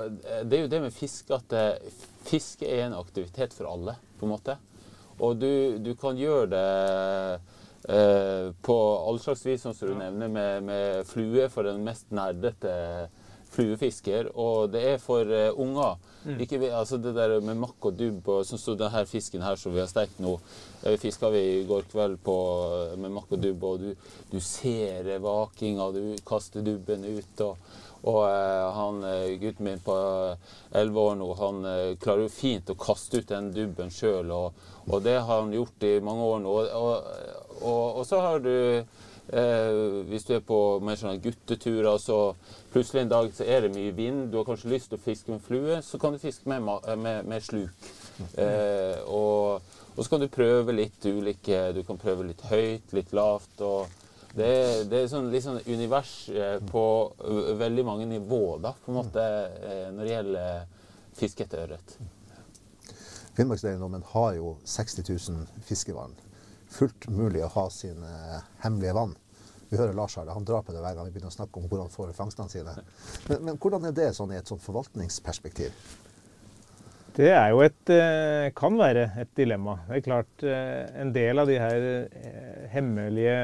det 0.46 0.56
er 0.56 0.64
jo 0.64 0.70
det 0.72 0.80
med 0.82 0.94
fiske 0.94 1.36
at 1.36 1.54
eh, 1.54 1.92
fiske 2.26 2.66
er 2.66 2.88
en 2.88 2.98
aktivitet 2.98 3.54
for 3.54 3.70
alle, 3.70 3.94
på 4.18 4.26
en 4.26 4.34
måte. 4.34 4.56
Og 5.20 5.36
du, 5.38 5.78
du 5.82 5.92
kan 6.00 6.18
gjøre 6.18 6.48
det 6.50 6.66
uh, 7.90 8.50
på 8.66 8.76
all 9.06 9.20
slags 9.22 9.44
vis, 9.46 9.62
som 9.62 9.76
du 9.76 9.94
nevner, 9.94 10.32
med, 10.32 10.66
med 10.66 11.06
flue 11.10 11.46
for 11.52 11.68
den 11.68 11.84
mest 11.86 12.10
nerdete 12.14 12.74
fluefisker, 13.50 14.30
og 14.38 14.70
det 14.74 14.82
er 14.94 15.02
for 15.02 15.26
uh, 15.26 15.58
unger. 15.60 15.98
Mm. 16.24 16.40
Ikke, 16.44 16.60
altså 16.76 16.98
det 17.00 17.14
der 17.16 17.38
med 17.44 17.58
makk 17.62 17.90
og 17.90 17.96
dubb 17.98 18.28
og 18.28 18.46
sånn 18.46 18.60
som 18.60 18.78
denne 18.78 19.04
fisken 19.08 19.44
her 19.44 19.56
som 19.60 19.74
vi 19.74 19.82
har 19.82 19.90
stekt 19.90 20.20
nå. 20.22 20.36
Uh, 20.84 20.96
fiska 21.00 21.30
vi 21.32 21.44
i 21.58 21.66
går 21.68 21.88
kveld 21.90 22.20
på, 22.24 22.38
uh, 22.92 22.96
med 23.00 23.14
makk 23.16 23.36
og 23.36 23.44
dubb, 23.44 23.68
og 23.72 23.84
du, 23.84 24.10
du 24.30 24.40
ser 24.44 25.12
vakinga, 25.22 25.90
du 25.96 26.02
kaster 26.26 26.66
dubben 26.66 27.06
ut. 27.08 27.46
og 27.46 27.78
og 28.00 28.22
han, 28.72 29.02
gutten 29.42 29.66
min 29.66 29.80
på 29.84 29.94
elleve 30.72 31.02
år 31.02 31.18
nå, 31.20 31.26
han 31.36 31.58
klarer 32.00 32.22
jo 32.22 32.30
fint 32.32 32.70
å 32.72 32.76
kaste 32.80 33.20
ut 33.20 33.28
den 33.28 33.50
dubben 33.52 33.92
sjøl. 33.92 34.30
Og, 34.32 34.62
og, 34.86 35.02
det 35.04 35.18
har 35.18 35.42
han 35.42 35.52
gjort 35.52 35.84
i 35.84 35.90
mange 36.00 36.30
år 36.30 36.40
nå. 36.40 36.54
Og, 36.78 37.10
og, 37.60 38.00
og 38.00 38.06
så 38.08 38.22
har 38.24 38.40
du 38.40 38.54
Eh, 39.32 40.06
hvis 40.10 40.24
du 40.26 40.34
er 40.34 40.42
på 40.42 40.58
mer 40.82 40.98
sånne 40.98 41.20
gutteturer, 41.22 41.98
så 42.02 42.32
plutselig 42.72 43.04
en 43.04 43.12
dag 43.12 43.30
så 43.34 43.46
er 43.46 43.62
det 43.62 43.74
mye 43.76 43.94
vind, 43.94 44.24
du 44.32 44.40
har 44.40 44.48
kanskje 44.48 44.72
lyst 44.72 44.90
til 44.90 44.98
å 44.98 45.04
fiske 45.04 45.30
med 45.30 45.44
flue, 45.44 45.76
så 45.86 46.00
kan 46.02 46.16
du 46.16 46.22
fiske 46.22 46.50
med, 46.50 46.66
med, 46.98 47.28
med 47.30 47.44
sluk. 47.46 47.90
Eh, 48.34 48.98
og, 49.06 49.62
og, 49.94 50.00
så 50.02 50.08
kan 50.10 50.24
du 50.24 50.28
prøve 50.28 50.74
litt 50.76 51.06
ulike 51.08 51.70
Du 51.72 51.80
kan 51.88 51.96
prøve 51.96 52.26
litt 52.28 52.42
høyt, 52.50 52.92
litt 52.92 53.14
lavt. 53.16 53.62
og 53.64 53.88
det, 54.34 54.50
det 54.90 54.98
er 54.98 55.08
sånn, 55.10 55.30
litt 55.32 55.42
sånn 55.46 55.62
univers 55.66 56.14
eh, 56.30 56.58
på 56.70 56.84
veldig 57.58 57.84
mange 57.86 58.06
nivåer 58.10 58.60
da, 58.66 58.74
på 58.84 58.92
en 58.92 58.98
måte, 59.00 59.26
eh, 59.66 59.86
når 59.94 60.04
det 60.04 60.12
gjelder 60.14 60.64
fiske 61.18 61.46
etter 61.46 61.64
ørret. 61.64 61.94
Finnmarkseiendommen 63.38 64.04
har 64.12 64.34
jo 64.38 64.56
60 64.66 65.06
000 65.06 65.64
fiskevann 65.66 66.14
fullt 66.70 67.08
mulig 67.10 67.42
å 67.44 67.52
ha 67.56 67.66
sine 67.74 68.40
hemmelige 68.62 68.94
vann. 68.96 69.16
Vi 69.70 69.78
hører 69.78 69.94
Lars 69.94 70.16
her, 70.18 70.26
han 70.26 70.46
drar 70.46 70.64
på 70.66 70.74
det 70.74 70.82
hver 70.82 70.96
gang 70.98 71.06
vi 71.06 71.14
begynner 71.14 71.30
å 71.30 71.36
snakke 71.36 71.60
om 71.60 71.68
hvor 71.70 71.84
han 71.84 71.92
får 71.92 72.14
fangstene 72.16 72.50
sine. 72.50 72.72
Men, 73.28 73.44
men, 73.46 73.58
hvordan 73.62 73.86
er 73.86 73.94
det 73.94 74.08
sånn 74.16 74.32
i 74.34 74.38
et 74.40 74.50
sånt 74.50 74.64
forvaltningsperspektiv? 74.64 75.74
Det 77.14 77.28
er 77.30 77.52
jo 77.52 77.60
et, 77.62 77.90
eh, 77.90 78.48
kan 78.56 78.74
være 78.78 79.08
et 79.22 79.30
dilemma. 79.38 79.76
Det 79.86 79.98
er 79.98 80.02
klart 80.06 80.42
eh, 80.46 80.90
En 81.02 81.12
del 81.14 81.42
av 81.42 81.50
de 81.50 81.58
her 81.58 81.86
eh, 82.06 82.66
hemmelige 82.72 83.38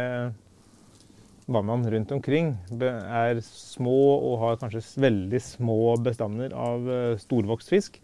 vannene 1.46 1.92
rundt 1.94 2.10
omkring 2.14 2.56
er 2.82 3.38
små 3.46 3.98
og 4.16 4.38
har 4.42 4.58
kanskje 4.58 4.82
veldig 4.98 5.40
små 5.42 5.94
bestander 6.02 6.54
av 6.58 6.88
storvokst 7.22 7.70
fisk. 7.70 8.00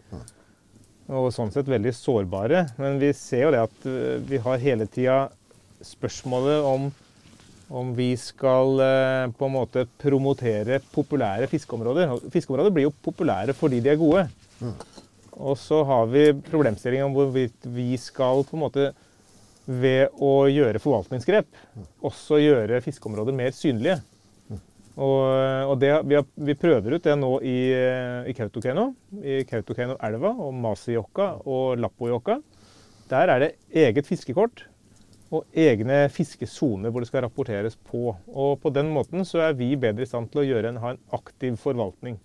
Og 1.11 1.31
sånn 1.35 1.51
sett 1.51 1.67
veldig 1.67 1.91
sårbare. 1.97 2.67
Men 2.79 2.99
vi 3.01 3.11
ser 3.17 3.47
jo 3.47 3.53
det 3.55 3.63
at 3.65 3.87
eh, 3.89 4.19
vi 4.23 4.39
har 4.43 4.61
hele 4.61 4.87
tida 4.87 5.17
spørsmålet 5.83 6.67
om 6.67 6.91
om 7.73 7.93
vi 7.95 8.11
skal 8.19 8.79
eh, 8.83 9.31
på 9.33 9.47
en 9.47 9.53
måte 9.55 9.85
promotere 9.97 10.77
populære 10.93 11.47
fiskeområder. 11.49 12.11
Fiskeområder 12.33 12.73
blir 12.75 12.85
jo 12.89 12.97
populære 13.05 13.55
fordi 13.57 13.79
de 13.81 13.93
er 13.93 13.97
gode. 13.97 14.27
Og 15.33 15.57
så 15.57 15.79
har 15.87 16.05
vi 16.11 16.27
problemstillingen 16.45 17.07
om 17.07 17.15
hvorvidt 17.15 17.65
vi 17.73 17.95
skal 17.97 18.43
på 18.45 18.57
en 18.57 18.63
måte 18.67 18.91
ved 19.65 20.11
å 20.21 20.45
gjøre 20.51 20.81
forvaltningsgrep 20.83 21.47
også 22.03 22.41
gjøre 22.43 22.81
fiskeområder 22.83 23.35
mer 23.35 23.55
synlige. 23.55 24.01
Og, 24.93 25.21
og 25.71 25.77
det, 25.81 25.89
vi, 26.05 26.17
har, 26.19 26.25
vi 26.37 26.53
prøver 26.59 26.97
ut 26.97 27.05
det 27.05 27.15
nå 27.17 27.31
i, 27.41 27.57
i 28.29 28.35
Kautokeino. 28.37 28.91
I 29.25 29.41
Kautokeino-elva 29.49 30.35
og 30.45 30.53
Masiokka 30.53 31.29
og 31.49 31.79
Lappojoka. 31.81 32.37
Der 33.09 33.33
er 33.33 33.41
det 33.41 33.49
eget 33.73 34.07
fiskekort 34.07 34.67
og 35.33 35.47
egne 35.57 36.05
fiskesoner 36.13 36.93
hvor 36.93 37.01
det 37.01 37.09
skal 37.09 37.25
rapporteres 37.25 37.77
på. 37.89 38.11
Og 38.29 38.59
På 38.61 38.69
den 38.73 38.91
måten 38.93 39.25
så 39.25 39.47
er 39.47 39.57
vi 39.57 39.73
bedre 39.75 40.05
i 40.05 40.09
stand 40.09 40.29
til 40.31 40.43
å 40.43 40.45
gjøre 40.45 40.69
en, 40.69 40.83
ha 40.83 40.93
en 40.93 41.01
aktiv 41.17 41.57
forvaltning. 41.61 42.19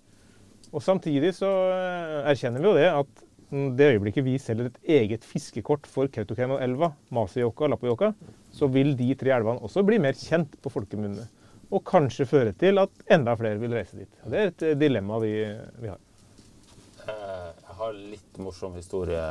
Og 0.69 0.85
Samtidig 0.85 1.33
så 1.39 1.49
eh, 1.73 2.29
erkjenner 2.29 2.61
vi 2.61 2.69
jo 2.69 2.77
det 2.77 2.87
at 2.91 3.25
det 3.49 3.87
øyeblikket 3.95 4.21
vi 4.27 4.35
selger 4.37 4.67
et 4.69 4.91
eget 4.99 5.23
fiskekort 5.25 5.87
for 5.89 6.05
Kautokeino-elva, 6.13 6.91
Masijoka 7.17 7.65
og 7.65 7.73
Lappojoka, 7.73 8.11
så 8.53 8.69
vil 8.69 8.93
de 8.97 9.09
tre 9.17 9.33
elvene 9.33 9.65
også 9.65 9.81
bli 9.87 9.97
mer 10.01 10.13
kjent 10.13 10.53
på 10.61 10.69
folkemunne. 10.69 11.25
Og 11.69 11.83
kanskje 11.85 12.25
føre 12.25 12.53
til 12.57 12.81
at 12.81 13.09
enda 13.13 13.35
flere 13.37 13.61
vil 13.61 13.73
reise 13.77 13.99
dit. 13.99 14.21
Og 14.25 14.33
det 14.33 14.39
er 14.39 14.51
et 14.53 14.67
dilemma 14.79 15.19
vi, 15.21 15.33
vi 15.81 15.91
har. 15.91 15.99
Eh, 17.05 17.49
jeg 17.67 17.75
har 17.81 17.97
litt 17.97 18.39
morsom 18.41 18.75
historie 18.77 19.23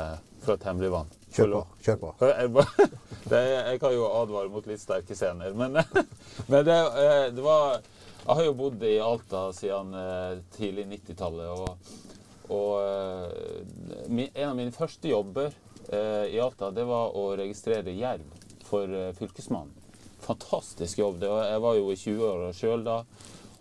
fra 0.43 0.55
et 0.55 0.67
hemmelig 0.67 0.91
vann. 0.93 1.11
Kjør 1.35 1.51
på. 1.53 1.61
kjør 1.85 1.97
på. 2.01 2.11
Jeg, 2.25 2.51
det, 3.31 3.41
jeg 3.51 3.81
kan 3.83 3.95
jo 3.95 4.07
advare 4.21 4.51
mot 4.53 4.69
litt 4.69 4.81
sterke 4.81 5.17
scener, 5.17 5.55
men, 5.57 5.77
men 6.51 6.67
det, 6.67 6.77
eh, 7.03 7.25
det 7.35 7.45
var 7.45 7.81
Jeg 8.19 8.35
har 8.35 8.45
jo 8.45 8.55
bodd 8.59 8.83
i 8.85 8.97
Alta 9.01 9.43
siden 9.55 9.93
eh, 9.95 10.39
tidlig 10.55 10.85
90-tallet, 10.89 11.49
og, 11.55 11.93
og 12.53 12.71
eh, 12.83 14.25
en 14.27 14.49
av 14.49 14.57
mine 14.59 14.75
første 14.75 15.11
jobber 15.11 15.51
eh, 15.89 16.25
i 16.35 16.39
Alta, 16.43 16.71
det 16.75 16.85
var 16.87 17.15
å 17.17 17.29
registrere 17.39 17.95
jerv 17.95 18.27
for 18.67 18.91
eh, 18.91 19.11
Fylkesmannen. 19.17 19.78
Fantastisk 20.21 20.99
jobb. 20.99 21.19
Det 21.19 21.29
var, 21.29 21.45
jeg 21.49 21.61
var 21.63 21.75
jo 21.77 21.89
i 21.91 21.97
20-åra 21.99 22.53
sjøl 22.55 22.85
da, 22.85 23.01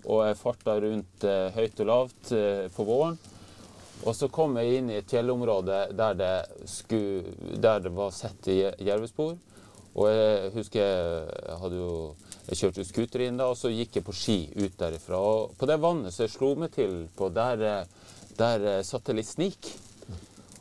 og 0.05 0.23
jeg 0.27 0.39
farta 0.41 0.77
rundt 0.83 1.27
eh, 1.27 1.51
høyt 1.57 1.83
og 1.85 1.91
lavt 1.91 2.33
eh, 2.37 2.65
på 2.75 2.87
våren. 2.89 3.19
Og 4.07 4.15
så 4.15 4.29
kom 4.31 4.55
jeg 4.61 4.79
inn 4.79 4.93
i 4.93 5.01
et 5.01 5.11
fjellområde 5.11 5.81
der 5.99 6.19
det, 6.19 6.35
skulle, 6.71 7.35
der 7.59 7.83
det 7.83 7.93
var 7.97 8.15
sett 8.15 8.47
i 8.51 8.61
jervespor. 8.87 9.35
Og 9.99 10.07
jeg 10.13 10.53
husker 10.55 10.85
jeg 10.85 11.59
hadde 11.63 11.81
jo 11.81 11.93
jeg 12.49 12.61
kjørte 12.61 12.85
scooter 12.87 13.25
inn 13.27 13.41
da, 13.41 13.51
og 13.51 13.59
så 13.61 13.69
gikk 13.69 13.99
jeg 13.99 14.07
på 14.07 14.15
ski 14.17 14.39
ut 14.57 14.79
derifra. 14.81 15.19
Og 15.19 15.59
på 15.59 15.67
det 15.69 15.81
vannet 15.83 16.15
som 16.15 16.25
jeg 16.25 16.33
slo 16.37 16.55
meg 16.57 16.73
til 16.77 17.03
på, 17.19 17.29
der, 17.35 17.65
eh, 17.67 18.15
der 18.39 18.69
satt 18.87 19.11
det 19.11 19.19
litt 19.19 19.31
snik. 19.31 19.73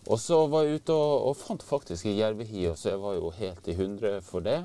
Og 0.08 0.20
så 0.24 0.40
var 0.48 0.64
jeg 0.64 0.82
ute 0.82 0.96
og, 0.96 1.30
og 1.30 1.38
fant 1.40 1.64
faktisk 1.64 2.08
en 2.08 2.18
jervehi, 2.18 2.66
og 2.72 2.78
så 2.80 2.94
jeg 2.94 3.04
var 3.04 3.16
jo 3.20 3.32
helt 3.38 3.68
i 3.68 3.76
hundre 3.76 4.18
for 4.24 4.44
det. 4.44 4.62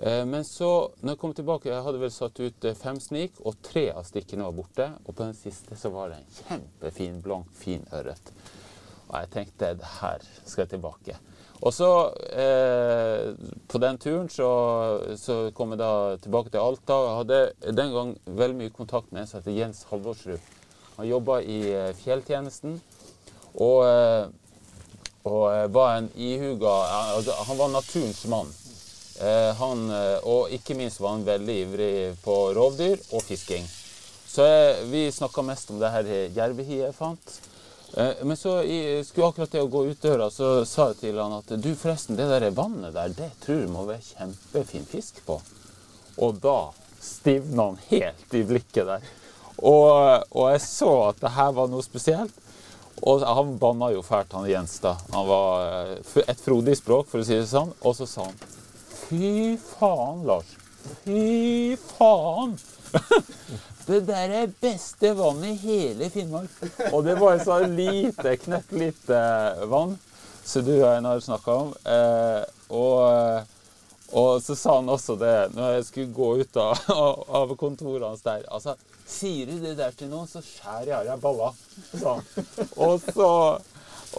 Eh, 0.00 0.24
Men 0.26 0.44
så, 0.44 0.90
når 1.00 1.12
jeg 1.14 1.18
kom 1.20 1.34
tilbake, 1.34 1.68
jeg 1.68 1.84
hadde 1.84 2.00
vel 2.00 2.10
satt 2.14 2.40
ut 2.40 2.64
eh, 2.64 2.74
fem 2.78 3.00
snik, 3.00 3.36
og 3.44 3.58
tre 3.62 3.90
av 3.92 4.06
stikkene 4.08 4.46
var 4.48 4.56
borte. 4.56 4.88
Og 5.04 5.14
på 5.14 5.26
den 5.26 5.36
siste 5.36 5.76
så 5.76 5.92
var 5.92 6.12
det 6.12 6.22
en 6.22 6.38
kjempefin, 6.38 7.20
blank, 7.24 7.52
fin 7.56 7.84
ørret. 7.92 8.32
Og 9.10 9.18
jeg 9.18 9.30
tenkte 9.34 9.74
det 9.76 9.90
her 10.00 10.24
skal 10.46 10.64
jeg 10.64 10.72
tilbake. 10.76 11.18
Og 11.62 11.70
så, 11.70 11.90
eh, 12.34 13.34
på 13.68 13.78
den 13.78 13.98
turen, 14.02 14.28
så, 14.32 14.48
så 15.20 15.50
kom 15.54 15.74
jeg 15.74 15.78
da 15.78 16.16
tilbake 16.24 16.50
til 16.50 16.58
Alta. 16.58 16.96
Jeg 17.06 17.18
hadde 17.20 17.74
den 17.76 17.92
gang 17.94 18.16
veldig 18.26 18.58
mye 18.58 18.74
kontakt 18.74 19.12
med 19.12 19.22
en 19.22 19.28
som 19.30 19.38
heter 19.38 19.54
Jens 19.60 19.84
Halvorsrud. 19.92 20.40
Han 20.96 21.06
jobba 21.06 21.38
i 21.44 21.60
eh, 21.70 21.92
fjelltjenesten. 22.00 22.80
Og, 23.60 23.84
og 25.28 25.74
var 25.76 25.98
en 25.98 26.06
ihuga 26.16 26.70
altså, 27.18 27.34
Han 27.44 27.58
var 27.58 27.68
naturens 27.68 28.22
mann. 28.32 28.48
Eh, 29.20 29.54
han, 29.56 29.90
eh, 29.90 30.18
og 30.24 30.50
ikke 30.54 30.74
minst 30.74 31.00
var 31.00 31.16
han 31.16 31.24
veldig 31.26 31.56
ivrig 31.66 31.94
på 32.24 32.36
rovdyr 32.56 32.98
og 33.12 33.22
fisking. 33.26 33.66
Så 34.26 34.46
eh, 34.46 34.84
vi 34.88 35.06
snakka 35.12 35.44
mest 35.44 35.70
om 35.70 35.80
det 35.82 35.90
her 35.92 36.12
jervehiet 36.32 36.86
jeg 36.86 36.96
fant. 36.96 37.40
Men 37.92 38.38
så 38.40 38.62
i, 38.64 39.02
skulle 39.04 39.26
akkurat 39.28 39.52
det 39.52 39.60
å 39.60 39.68
gå 39.68 39.82
ut 39.90 39.98
døra, 40.00 40.30
så 40.32 40.62
sa 40.64 40.86
jeg 40.88 41.02
til 41.02 41.18
han 41.20 41.34
at 41.36 41.50
du 41.60 41.74
forresten, 41.76 42.16
det 42.16 42.24
der 42.30 42.46
vannet 42.56 42.94
der, 42.94 43.12
det 43.12 43.28
tror 43.42 43.58
jeg 43.58 43.68
må 43.68 43.82
være 43.84 44.06
kjempefin 44.06 44.86
fisk 44.88 45.20
på. 45.26 45.36
Og 46.24 46.38
da 46.40 46.70
stivna 47.04 47.66
han 47.66 47.76
helt 47.90 48.32
i 48.32 48.40
blikket 48.48 48.88
der. 48.88 49.04
Og, 49.58 50.24
og 50.32 50.48
jeg 50.54 50.64
så 50.64 50.90
at 51.10 51.20
det 51.20 51.34
her 51.36 51.52
var 51.58 51.68
noe 51.68 51.84
spesielt. 51.84 52.40
Og 53.02 53.26
han 53.28 53.58
banna 53.60 53.90
jo 53.92 54.00
fælt, 54.06 54.32
han 54.38 54.48
Jens. 54.48 54.78
da. 54.80 54.94
Han 55.12 55.28
var 55.28 55.92
et 56.24 56.40
frodig 56.40 56.78
språk, 56.80 57.12
for 57.12 57.20
å 57.20 57.28
si 57.28 57.36
det 57.36 57.50
sånn. 57.50 57.76
Og 57.82 57.96
så 57.98 58.08
sa 58.08 58.24
han 58.30 58.40
Fy 59.12 59.58
faen, 59.60 60.22
Lars. 60.24 60.54
Fy 61.04 61.76
faen! 61.76 62.54
Det 63.86 63.98
der 64.08 64.30
er 64.38 64.54
beste 64.62 65.10
vannet 65.18 65.50
i 65.50 65.58
hele 65.66 66.08
Finnmark. 66.14 66.54
Og 66.94 67.02
det 67.04 67.18
var 67.20 67.36
så 67.44 67.58
lite, 67.68 68.36
knøttlite 68.40 69.18
vann 69.68 69.98
som 70.48 70.64
du 70.64 70.70
og 70.78 70.86
jeg 70.86 71.02
har 71.04 71.20
snakka 71.26 71.56
om. 71.64 71.74
Eh, 71.92 72.40
og, 72.72 73.52
og 74.22 74.30
så 74.46 74.56
sa 74.56 74.78
han 74.78 74.88
også 74.94 75.18
det 75.20 75.36
når 75.58 75.74
jeg 75.74 75.86
skulle 75.90 76.16
gå 76.16 76.30
ut 76.40 76.60
av, 76.62 76.80
av 77.42 77.52
kontoret 77.60 78.06
hans 78.06 78.24
der. 78.24 78.48
Altså, 78.48 78.78
sier 79.04 79.50
du 79.50 79.58
det 79.60 79.76
der 79.82 79.92
til 79.98 80.08
noen, 80.14 80.30
så 80.30 80.40
skjærer 80.40 80.94
jeg 80.94 80.98
av 81.02 81.10
deg 81.10 81.26
balla. 81.26 81.52
sa 81.92 82.16
han. 82.16 82.48
Og 82.80 82.96
så 83.12 83.30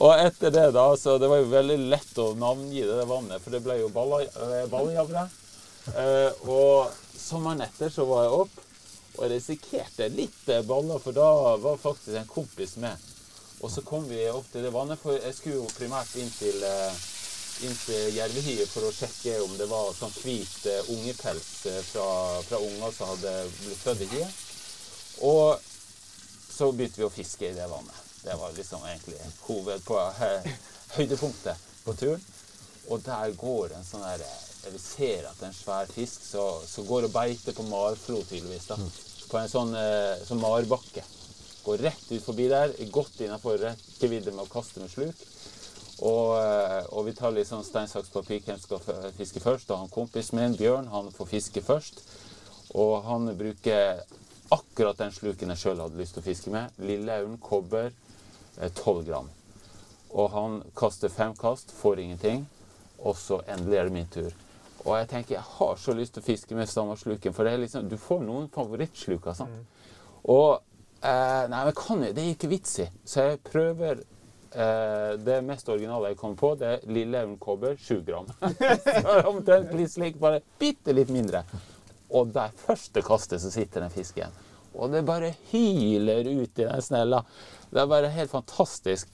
og 0.02 0.14
etter 0.18 0.52
det, 0.52 0.72
da, 0.74 0.88
så 0.98 1.18
det 1.22 1.30
var 1.30 1.42
jo 1.44 1.52
veldig 1.52 1.78
lett 1.92 2.18
å 2.22 2.32
navngi 2.38 2.82
det 2.88 3.06
vannet, 3.10 3.42
for 3.44 3.54
det 3.54 3.62
ble 3.66 3.78
jo 3.84 3.90
eh, 3.92 4.66
balljavre. 4.72 5.28
Eh, 5.94 6.46
og 6.50 6.94
sommeren 7.20 7.62
etter 7.66 7.92
så 7.94 8.06
var 8.10 8.26
jeg 8.26 8.38
opp, 8.44 8.62
og 9.20 9.30
risikerte 9.30 10.10
litt 10.10 10.50
eh, 10.50 10.64
baller, 10.66 11.02
for 11.04 11.14
da 11.14 11.58
var 11.62 11.82
faktisk 11.82 12.18
en 12.18 12.30
kompis 12.30 12.78
med. 12.82 13.10
Og 13.62 13.72
så 13.72 13.84
kom 13.86 14.08
vi 14.10 14.26
opp 14.32 14.48
til 14.52 14.66
det 14.66 14.74
vannet, 14.74 15.00
for 15.00 15.16
jeg 15.16 15.36
skulle 15.38 15.62
jo 15.62 15.76
primært 15.78 16.16
inn 16.20 16.32
til, 16.40 16.58
eh, 16.68 17.04
inn 17.68 17.78
til 17.86 18.18
jervehiet 18.18 18.72
for 18.74 18.88
å 18.88 18.96
sjekke 18.96 19.38
om 19.44 19.54
det 19.60 19.70
var 19.70 19.94
sånn 19.96 20.16
hvit 20.24 20.66
eh, 20.72 20.90
ungepels 20.96 21.52
fra, 21.92 22.08
fra 22.48 22.64
unger 22.66 22.98
som 22.98 23.14
hadde 23.14 23.36
blitt 23.60 23.86
født 23.86 24.08
i 24.08 24.10
hiet. 24.16 24.42
Og 25.30 25.62
så 26.50 26.72
begynte 26.74 27.04
vi 27.04 27.08
å 27.08 27.14
fiske 27.14 27.52
i 27.52 27.56
det 27.56 27.70
vannet. 27.70 28.13
Det 28.24 28.36
var 28.40 28.52
liksom 28.56 28.86
egentlig 28.88 29.20
hoved 29.48 29.84
på 29.84 30.00
eh, 30.00 30.48
høydepunktet 30.96 31.68
på 31.84 31.96
turen. 32.00 32.24
Og 32.92 33.04
der 33.04 33.32
går 33.40 33.76
en 33.78 33.86
sånn 33.88 34.04
der 34.04 34.24
Vi 34.64 34.80
ser 34.80 35.26
at 35.28 35.40
det 35.40 35.44
er 35.44 35.50
en 35.50 35.56
svær 35.56 35.90
fisk 35.92 36.24
som 36.24 36.86
går 36.88 37.10
og 37.10 37.12
beiter 37.12 37.52
på 37.56 37.66
marflo, 37.68 38.22
tydeligvis. 38.24 38.70
da. 38.70 38.78
På 39.28 39.38
en 39.42 39.50
sånn, 39.52 39.74
eh, 39.76 40.24
sånn 40.24 40.40
marbakke. 40.40 41.04
Går 41.66 41.84
rett 41.84 42.12
ut 42.12 42.24
forbi 42.24 42.48
der, 42.48 42.72
godt 42.92 43.20
innafor 43.20 43.60
rekkevidde 43.60 44.32
med 44.32 44.46
å 44.46 44.52
kaste 44.52 44.80
med 44.80 44.92
sluk. 44.92 45.20
Og, 46.00 46.38
eh, 46.40 46.86
og 46.96 47.06
vi 47.06 47.14
tar 47.14 47.32
litt 47.36 47.48
sånn 47.48 47.64
stein, 47.64 47.88
saks, 47.88 48.10
papir, 48.10 48.40
hvem 48.40 48.60
skal 48.60 48.80
fiske 49.18 49.44
først. 49.44 49.70
Og 49.72 49.84
han 49.84 49.92
kompisen 49.92 50.40
min, 50.40 50.56
Bjørn, 50.56 50.88
han 50.88 51.12
får 51.12 51.28
fiske 51.36 51.62
først. 51.62 52.00
Og 52.74 53.04
han 53.04 53.36
bruker 53.38 54.02
akkurat 54.52 54.98
den 54.98 55.12
sluken 55.12 55.52
jeg 55.54 55.62
sjøl 55.62 55.82
hadde 55.84 56.00
lyst 56.00 56.16
til 56.16 56.24
å 56.24 56.26
fiske 56.26 56.54
med. 56.54 56.72
Lilleauren, 56.80 57.38
kobber, 57.44 57.92
eh, 57.92 58.03
12 58.58 59.06
gram. 59.08 59.30
Og 60.14 60.30
han 60.32 60.60
kaster 60.78 61.10
fem 61.10 61.34
kast, 61.36 61.72
får 61.74 62.00
ingenting. 62.04 62.46
Og 63.04 63.18
så 63.18 63.42
endelig 63.50 63.80
er 63.80 63.90
det 63.90 63.96
min 63.96 64.12
tur. 64.14 64.32
Og 64.84 64.98
jeg 64.98 65.10
tenker, 65.10 65.36
jeg 65.38 65.48
har 65.58 65.76
så 65.80 65.96
lyst 65.96 66.16
til 66.16 66.24
å 66.24 66.26
fiske 66.26 66.56
med 66.58 66.70
stammarsluken, 66.70 67.36
for 67.36 67.48
det 67.48 67.56
er 67.56 67.62
liksom, 67.64 67.88
du 67.90 67.96
får 68.00 68.24
noen 68.26 68.50
favorittsluker. 68.52 69.36
sant? 69.38 69.84
Og 70.28 70.60
eh, 71.04 71.44
Nei, 71.52 71.62
men 71.68 71.78
kan 71.78 72.04
jeg, 72.04 72.16
det 72.16 72.24
er 72.24 72.34
ikke 72.36 72.52
vits 72.52 72.80
i. 72.84 72.88
Så 73.08 73.28
jeg 73.30 73.40
prøver 73.48 74.02
eh, 74.04 75.14
Det 75.24 75.40
mest 75.48 75.72
originale 75.72 76.12
jeg 76.12 76.20
kommer 76.20 76.40
på, 76.40 76.54
det 76.60 76.72
er 76.72 76.88
Lilleelven 76.92 77.38
kobber, 77.40 77.78
7 77.80 78.04
gram. 78.08 78.28
så 79.04 79.22
omtrent 79.32 79.72
litt 79.80 79.96
slik, 79.96 80.20
bare 80.20 80.44
bitte 80.60 80.96
litt 80.96 81.12
mindre. 81.16 81.46
Og 82.14 82.34
der 82.36 82.52
første 82.66 83.02
kastet 83.06 83.42
så 83.42 83.52
sitter 83.52 83.86
den 83.86 83.94
fisken. 83.94 84.36
Og 84.74 84.92
det 84.94 85.04
bare 85.08 85.34
hyler 85.52 86.28
ut 86.28 86.60
i 86.60 86.66
den 86.66 86.82
snella. 86.82 87.24
Det 87.70 87.82
er 87.82 87.90
bare 87.90 88.12
helt 88.14 88.32
fantastisk. 88.32 89.12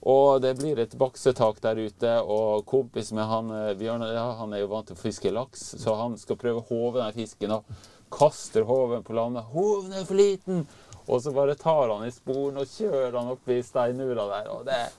Og 0.00 0.40
det 0.40 0.54
blir 0.56 0.78
et 0.80 0.96
baksetak 0.96 1.60
der 1.60 1.76
ute, 1.76 2.12
og 2.24 2.64
kompisen 2.68 3.18
med 3.18 3.28
han, 3.28 3.50
eh, 3.52 3.74
Bjørn 3.76 4.06
han 4.38 4.54
er 4.56 4.62
jo 4.62 4.70
vant 4.70 4.88
til 4.88 4.96
å 4.96 5.00
fiske 5.00 5.32
laks, 5.32 5.74
så 5.82 5.94
han 5.98 6.16
skal 6.16 6.38
prøve 6.40 6.62
å 6.62 6.68
håve 6.70 7.02
den 7.02 7.18
fisken 7.18 7.52
og 7.58 7.68
kaster 8.10 8.64
håven 8.64 9.04
på 9.04 9.12
landet. 9.12 9.44
'Håven 9.52 9.92
er 9.92 10.04
for 10.04 10.14
liten!' 10.14 10.66
Og 11.06 11.22
så 11.22 11.32
bare 11.34 11.54
tar 11.54 11.90
han 11.90 12.06
i 12.06 12.10
sporen 12.10 12.56
og 12.56 12.66
kjører 12.66 13.18
han 13.18 13.32
opp 13.32 13.48
i 13.48 13.62
steinura 13.62 14.26
der. 14.30 14.50
Og 14.50 14.64
det 14.64 14.74
er 14.74 14.90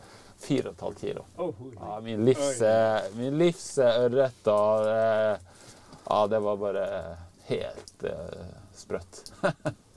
Fire 0.41 0.71
og 0.71 0.73
et 0.73 0.81
halvt 0.81 1.01
kilo. 1.01 1.25
Ja, 1.77 1.99
min 2.01 2.25
livs, 2.25 2.61
eh, 2.61 3.01
min 3.13 3.37
livs 3.37 3.77
eh, 3.77 3.99
ørret 4.05 4.47
Ja, 6.09 6.27
det 6.27 6.39
var 6.41 6.57
bare 6.57 6.85
helt 7.45 8.03
uh, 8.03 8.49
sprøtt. 8.73 9.21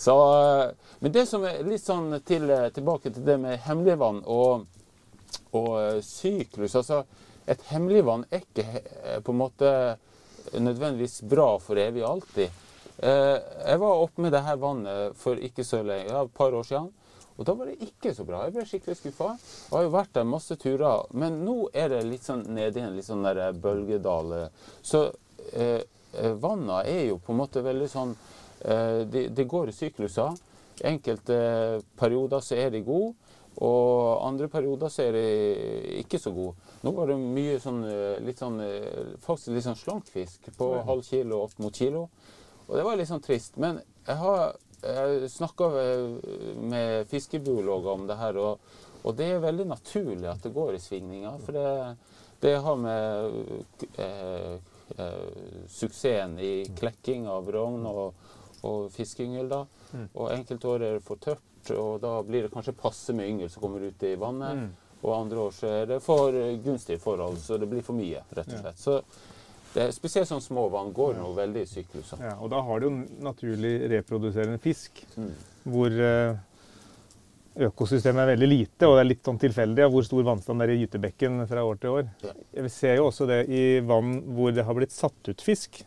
Så 0.00 0.14
eh, 0.42 0.70
Men 0.98 1.12
det 1.12 1.26
som 1.28 1.44
er 1.44 1.60
litt 1.66 1.84
sånn 1.84 2.14
til, 2.24 2.48
eh, 2.50 2.68
tilbake 2.72 3.12
til 3.12 3.24
det 3.26 3.36
med 3.42 3.60
hemmeligvann 3.66 4.22
og, 4.32 4.62
og 5.52 5.72
eh, 5.76 5.98
syklus 6.04 6.78
Altså, 6.80 7.02
et 7.50 7.60
hemmeligvann 7.68 8.24
er 8.30 8.46
ikke 8.46 9.20
på 9.26 9.34
en 9.34 9.40
måte 9.42 9.72
nødvendigvis 10.56 11.20
bra 11.28 11.50
for 11.60 11.76
evig 11.80 12.04
og 12.04 12.10
alltid. 12.14 12.58
Jeg 13.00 13.80
var 13.80 14.02
oppe 14.04 14.22
med 14.22 14.32
det 14.34 14.42
her 14.44 14.58
vannet 14.60 15.16
for 15.18 15.40
ikke 15.40 15.64
så 15.66 15.80
lenge, 15.82 16.12
ja, 16.12 16.22
et 16.22 16.34
par 16.36 16.54
år 16.54 16.66
siden. 16.68 16.90
Og 17.40 17.46
da 17.48 17.54
var 17.56 17.70
det 17.70 17.88
ikke 17.88 18.12
så 18.14 18.26
bra. 18.28 18.44
Jeg 18.44 18.54
ble 18.54 18.66
skikkelig 18.68 18.98
skuffa. 18.98 19.30
Jeg 19.32 19.72
har 19.72 19.86
jo 19.86 19.92
vært 19.94 20.12
der 20.18 20.28
masse 20.28 20.56
turer. 20.60 21.06
Men 21.16 21.40
nå 21.46 21.56
er 21.72 21.88
det 21.94 22.02
litt 22.06 22.26
sånn 22.28 22.44
nede 22.52 22.78
i 22.80 22.84
en 22.84 22.96
litt 22.96 23.08
sånn 23.08 23.24
der 23.24 23.56
bølgedal. 23.56 24.34
Så 24.84 25.06
eh, 25.56 25.80
eh, 26.20 26.50
er 26.84 27.02
jo 27.08 27.16
på 27.24 27.32
en 27.34 27.40
måte 27.40 27.64
veldig 27.64 27.88
sånn 27.90 28.14
det, 28.60 29.28
de 29.34 29.44
går 29.48 29.70
i 29.70 29.74
sykluser. 29.74 30.36
Enkelte 30.84 31.36
perioder 32.00 32.40
så 32.44 32.56
er 32.56 32.70
de 32.72 32.80
gode, 32.84 33.14
og 33.60 34.24
andre 34.24 34.48
perioder 34.48 34.88
så 34.92 35.08
er 35.08 35.16
de 35.16 35.24
ikke 36.00 36.20
så 36.20 36.32
gode. 36.32 36.54
Nå 36.80 36.94
var 36.96 37.10
det 37.10 37.18
mye 37.20 37.58
sånn 37.60 37.82
eh, 37.84 38.20
litt 38.24 38.40
sånn 38.40 38.60
eh, 38.64 39.16
faktisk 39.20 39.52
litt 39.52 39.66
sånn 39.66 39.76
slank 39.76 40.08
fisk 40.08 40.48
på 40.56 40.70
halv 40.86 41.04
kilo 41.04 41.42
opp 41.44 41.58
mot 41.60 41.76
kilo. 41.76 42.06
Og 42.68 42.76
det 42.78 42.84
var 42.86 42.96
litt 42.96 43.10
sånn 43.10 43.24
trist. 43.24 43.58
Men 43.60 43.82
jeg 44.06 44.16
har 44.22 44.56
snakka 45.28 45.66
med 46.56 47.08
fiskebiologer 47.10 47.90
om 47.90 48.06
det 48.08 48.16
her, 48.16 48.38
og, 48.40 48.62
og, 49.02 49.10
det 49.18 49.26
er 49.28 49.42
veldig 49.42 49.66
naturlig 49.68 50.30
at 50.30 50.40
det 50.46 50.54
går 50.54 50.78
i 50.78 50.80
svingninger. 50.80 51.36
For 51.44 51.58
det, 51.58 51.66
det 52.40 52.54
har 52.64 52.78
med 52.80 53.34
eh, 54.00 54.54
eh, 54.96 55.66
suksessen 55.68 56.38
i 56.40 56.54
klekking 56.78 57.28
av 57.28 57.50
rogn 57.52 57.84
og, 57.90 58.30
og 58.66 58.90
fiskeyngel, 58.92 59.48
da. 59.48 59.64
Mm. 59.92 60.06
Og 60.14 60.30
enkelte 60.34 60.68
år 60.68 60.84
er 60.86 60.98
det 60.98 61.04
for 61.06 61.16
tørt, 61.16 61.72
og 61.76 62.00
da 62.02 62.14
blir 62.26 62.46
det 62.46 62.52
kanskje 62.54 62.76
passe 62.76 63.14
med 63.16 63.28
yngel 63.28 63.50
som 63.50 63.62
kommer 63.62 63.84
ut 63.88 64.02
i 64.06 64.14
vannet. 64.20 64.56
Mm. 64.64 64.70
Og 65.00 65.14
andre 65.16 65.38
år 65.46 65.52
så 65.56 65.68
er 65.78 65.86
det 65.94 66.02
for 66.04 66.34
gunstige 66.64 67.00
forhold, 67.00 67.38
så 67.40 67.56
det 67.58 67.68
blir 67.70 67.82
for 67.82 67.96
mye, 67.96 68.20
rett 68.36 68.52
og 68.52 68.60
slett. 68.60 68.80
Så 68.82 68.98
det 69.72 69.86
er 69.86 69.94
spesielt 69.94 70.28
sånn 70.28 70.42
små 70.44 70.66
vann 70.68 70.92
går 70.92 71.14
nå 71.16 71.30
veldig 71.36 71.62
i 71.62 71.70
sykluser. 71.70 72.20
Ja, 72.20 72.34
og 72.42 72.50
da 72.52 72.60
har 72.66 72.80
du 72.82 72.88
jo 72.88 72.94
naturlig 73.24 73.74
reproduserende 73.92 74.60
fisk, 74.60 75.04
Mm. 75.16 75.30
hvor 75.64 75.90
eh, 76.04 76.36
økosystemet 77.66 78.22
er 78.22 78.30
veldig 78.34 78.48
lite, 78.48 78.86
og 78.86 78.96
det 78.96 79.00
er 79.04 79.08
litt 79.10 79.24
sånn 79.26 79.40
tilfeldig 79.40 79.84
av 79.84 79.94
hvor 79.94 80.04
stor 80.06 80.22
vannstand 80.26 80.60
det 80.62 80.68
er 80.68 80.74
i 80.74 80.82
gytebekken 80.84 81.46
fra 81.50 81.64
år 81.66 81.80
til 81.82 81.96
år. 81.96 82.10
Ja. 82.24 82.34
Vi 82.62 82.68
ser 82.72 82.96
jo 83.00 83.08
også 83.08 83.26
det 83.30 83.40
i 83.48 83.64
vann 83.80 84.20
hvor 84.36 84.52
det 84.54 84.64
har 84.68 84.76
blitt 84.78 84.94
satt 84.94 85.28
ut 85.32 85.42
fisk. 85.44 85.82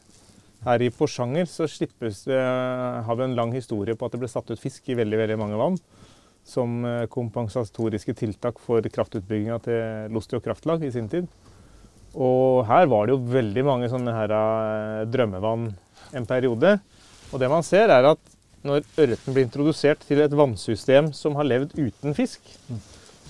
Her 0.64 0.84
i 0.86 0.90
Porsanger 0.96 1.48
så 1.50 1.68
slippes 1.68 2.24
har 2.28 3.16
vi 3.20 3.26
en 3.26 3.36
lang 3.36 3.52
historie 3.56 3.98
på 4.00 4.08
at 4.08 4.16
det 4.16 4.22
ble 4.22 4.30
satt 4.32 4.52
ut 4.52 4.62
fisk 4.62 4.88
i 4.90 4.98
veldig, 5.00 5.20
veldig 5.20 5.40
mange 5.40 5.60
vann. 5.60 5.78
Som 6.44 6.84
eh, 6.84 7.06
kompensatoriske 7.08 8.16
tiltak 8.20 8.58
for 8.60 8.84
kraftutbygginga 8.84 9.60
til 9.64 10.12
Lostio 10.12 10.42
Kraftlag 10.44 10.84
i 10.84 10.92
sin 10.92 11.08
tid. 11.12 11.30
Og 12.14 12.66
her 12.68 12.90
var 12.92 13.08
det 13.08 13.16
jo 13.16 13.32
veldig 13.32 13.64
mange 13.64 13.88
sånne 13.92 14.16
her 14.16 14.34
eh, 14.36 15.06
drømmevann 15.08 15.70
en 16.20 16.28
periode. 16.28 16.76
Og 17.32 17.40
det 17.42 17.50
man 17.52 17.64
ser 17.66 17.92
er 17.96 18.12
at 18.12 18.34
når 18.64 18.84
ørreten 19.00 19.36
blir 19.36 19.48
introdusert 19.48 20.04
til 20.08 20.22
et 20.24 20.36
vannsystem 20.36 21.12
som 21.16 21.36
har 21.40 21.48
levd 21.48 21.76
uten 21.80 22.16
fisk, 22.16 22.44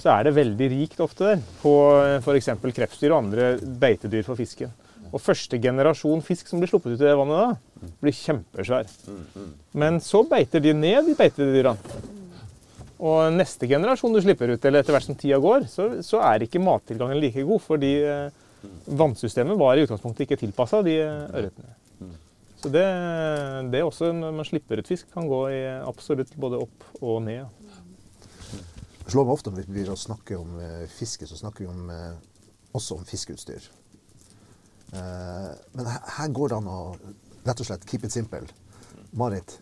så 0.01 0.17
er 0.17 0.27
det 0.27 0.35
veldig 0.37 0.69
rikt 0.73 1.01
ofte 1.05 1.31
der 1.31 1.43
på 1.61 1.73
f.eks. 2.19 2.49
krepsdyr 2.75 3.13
og 3.13 3.23
andre 3.23 3.53
beitedyr 3.61 4.25
for 4.25 4.37
fisken. 4.37 4.73
Og 5.13 5.21
første 5.21 5.59
generasjon 5.61 6.23
fisk 6.25 6.49
som 6.49 6.61
blir 6.61 6.71
sluppet 6.71 6.95
ut 6.95 7.01
i 7.01 7.05
det 7.05 7.13
vannet 7.19 7.37
da, 7.37 7.89
blir 8.01 8.15
kjempesvær. 8.17 8.89
Men 9.77 9.99
så 10.01 10.23
beiter 10.25 10.63
de 10.63 10.73
ned 10.73 11.05
de 11.05 11.13
beitedyra. 11.17 11.75
Og 13.03 13.35
neste 13.35 13.67
generasjon 13.67 14.15
du 14.15 14.21
slipper 14.23 14.53
ut, 14.53 14.65
eller 14.65 14.81
etter 14.81 14.95
hvert 14.95 15.05
som 15.05 15.17
tida 15.19 15.37
går, 15.43 15.67
så, 15.69 15.89
så 16.05 16.21
er 16.23 16.45
ikke 16.45 16.61
mattilgangen 16.63 17.19
like 17.19 17.43
god, 17.45 17.61
fordi 17.65 17.91
eh, 18.07 18.65
vannsystemet 18.87 19.59
var 19.59 19.77
i 19.77 19.83
utgangspunktet 19.83 20.25
ikke 20.25 20.39
tilpassa 20.45 20.79
de 20.85 20.95
eh, 21.03 21.25
ørretene. 21.35 21.75
Så 22.63 22.71
det, 22.71 22.85
det 23.73 23.81
også 23.83 24.13
når 24.15 24.37
man 24.37 24.47
slipper 24.47 24.79
ut 24.79 24.87
fisk, 24.87 25.09
kan 25.11 25.27
gå 25.27 25.41
i 25.51 25.61
absolutt 25.83 26.31
både 26.39 26.61
opp 26.63 26.85
og 27.03 27.19
ned. 27.25 27.43
Det 29.03 29.11
slår 29.11 29.27
meg 29.27 29.35
ofte 29.35 29.51
når 29.51 29.65
vi 29.65 29.73
begynner 29.75 29.97
å 29.97 29.99
snakke 29.99 30.39
om 30.39 30.55
eh, 30.63 30.85
fiske, 30.95 31.27
så 31.27 31.41
snakker 31.43 31.65
vi 31.65 31.71
om, 31.73 31.91
også 32.71 33.01
om 33.01 33.07
fiskeutstyr. 33.09 33.67
Eh, 34.93 35.47
men 35.73 35.87
her, 35.89 36.27
går 36.27 36.53
det 36.53 36.59
an 36.61 36.69
å 36.69 36.81
rett 37.43 37.63
og 37.63 37.69
slett 37.69 37.87
keep 37.89 38.05
it 38.05 38.15
simple. 38.15 38.45
Marit, 39.13 39.59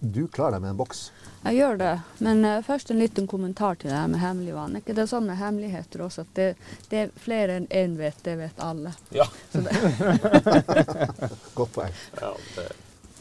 du 0.00 0.22
klarer 0.32 0.56
deg 0.56 0.62
med 0.62 0.70
en 0.70 0.78
boks. 0.78 1.10
Jeg 1.42 1.58
gjør 1.58 1.74
det, 1.82 1.90
men 2.24 2.38
uh, 2.48 2.62
først 2.64 2.92
en 2.94 3.00
liten 3.02 3.26
kommentar 3.28 3.76
til 3.76 3.90
det 3.90 3.98
her 3.98 4.08
med 4.08 4.22
hemmelig 4.22 4.54
vann. 4.56 4.76
Er 4.76 4.80
ikke 4.80 4.96
det 4.96 5.04
sånn 5.10 5.26
med 5.28 5.36
hemmeligheter 5.36 6.00
også 6.06 6.24
at 6.24 6.30
det, 6.38 6.46
det 6.88 7.02
er 7.02 7.12
flere 7.20 7.58
enn 7.60 7.68
én 7.68 7.98
vet, 8.00 8.16
det 8.24 8.38
vet 8.40 8.62
alle. 8.64 8.94
Ja. 9.12 9.26
Så 9.52 9.60
det, 9.66 9.76
Godt 11.58 11.76
poeng. 11.76 12.00
ja 12.22 12.32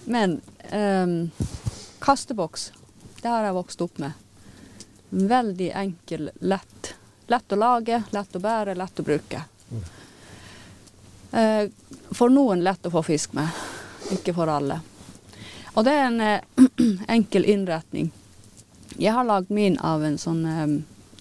men 0.09 0.41
um, 0.71 1.31
kasteboks, 1.99 2.73
det 3.21 3.27
har 3.27 3.43
jeg 3.43 3.53
vokst 3.53 3.81
opp 3.81 3.97
med. 3.97 4.11
Veldig 5.09 5.71
enkel, 5.75 6.31
lett. 6.39 6.93
Lett 7.29 7.53
å 7.53 7.59
lage, 7.59 8.03
lett 8.09 8.35
å 8.35 8.41
bære, 8.41 8.73
lett 8.79 8.99
å 8.99 9.05
bruke. 9.05 9.43
Eh, 9.69 9.91
for 11.29 12.33
noen 12.33 12.63
lett 12.65 12.87
å 12.89 12.91
få 12.93 13.03
fisk 13.05 13.35
med, 13.37 13.47
ikke 14.15 14.33
for 14.33 14.49
alle. 14.49 14.79
Og 15.79 15.85
det 15.85 15.93
er 15.93 16.07
en 16.07 16.21
eh, 16.21 16.41
enkel 17.15 17.45
innretning. 17.45 18.11
Jeg 18.97 19.13
har 19.13 19.23
lagd 19.23 19.51
min 19.53 19.77
av 19.79 20.03
en 20.03 20.17
sånn 20.19 20.41
eh, 20.45 20.73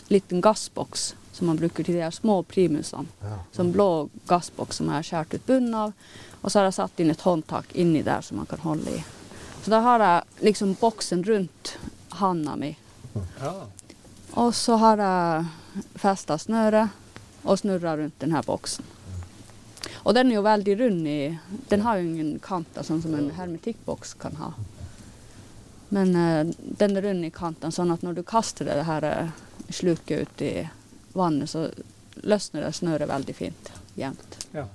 liten 0.09 0.41
gassboks 0.41 1.13
som 1.39 1.47
man 1.47 1.61
bruker 1.61 1.87
til 1.87 1.95
de 1.95 2.03
her 2.03 2.11
små 2.11 2.41
primusene. 2.43 3.07
Ja. 3.23 3.37
Sånn 3.55 3.71
blå 3.71 4.09
gassboks 4.27 4.81
som 4.81 4.89
jeg 4.91 4.97
har 4.97 5.07
skåret 5.07 5.39
ut 5.39 5.47
bunnen 5.47 5.77
av. 5.79 5.93
Og 6.41 6.51
så 6.51 6.59
har 6.59 6.69
jeg 6.69 6.79
satt 6.81 7.01
inn 7.03 7.13
et 7.13 7.23
håndtak 7.23 7.71
inni 7.79 8.03
der 8.03 8.25
som 8.27 8.41
man 8.41 8.51
kan 8.51 8.65
holde 8.65 8.97
i. 8.99 9.05
Så 9.63 9.71
da 9.71 9.83
har 9.85 10.03
jeg 10.03 10.49
liksom 10.49 10.75
boksen 10.81 11.23
rundt 11.29 11.77
handa 12.19 12.57
mi. 12.59 12.73
Og 14.35 14.55
så 14.55 14.79
har 14.83 15.03
jeg 15.03 15.93
festa 15.99 16.39
snøret 16.39 17.45
og 17.45 17.59
snurra 17.63 17.95
rundt 18.01 18.19
denne 18.23 18.43
boksen. 18.43 18.98
Og 20.05 20.15
den 20.17 20.31
er 20.31 20.39
jo 20.39 20.47
veldig 20.47 20.75
rund 20.81 21.09
i 21.09 21.21
Den 21.69 21.85
har 21.85 21.99
jo 21.99 22.09
ingen 22.09 22.39
kanter, 22.45 22.87
sånn 22.87 23.03
som 23.03 23.15
en 23.19 23.31
hermetikkboks 23.37 24.15
kan 24.23 24.39
ha. 24.41 24.53
Men 25.95 26.15
uh, 26.17 26.55
den 26.61 26.97
er 26.97 27.07
rund 27.09 27.25
i 27.25 27.33
kanten, 27.35 27.73
sånn 27.73 27.93
at 27.95 28.05
når 28.05 28.21
du 28.21 28.25
kaster 28.29 28.69
det 28.69 28.83
her 28.85 29.05
eh, 29.09 29.31
sluket 29.73 30.21
ut 30.21 30.43
i 30.45 30.53
vannet, 31.17 31.49
så 31.51 31.69
løsner 32.29 32.67
det 32.67 32.75
snøret 32.77 33.09
veldig 33.09 33.35
fint. 33.37 33.73
Jevnt. 33.99 34.39
Ja. 34.53 34.67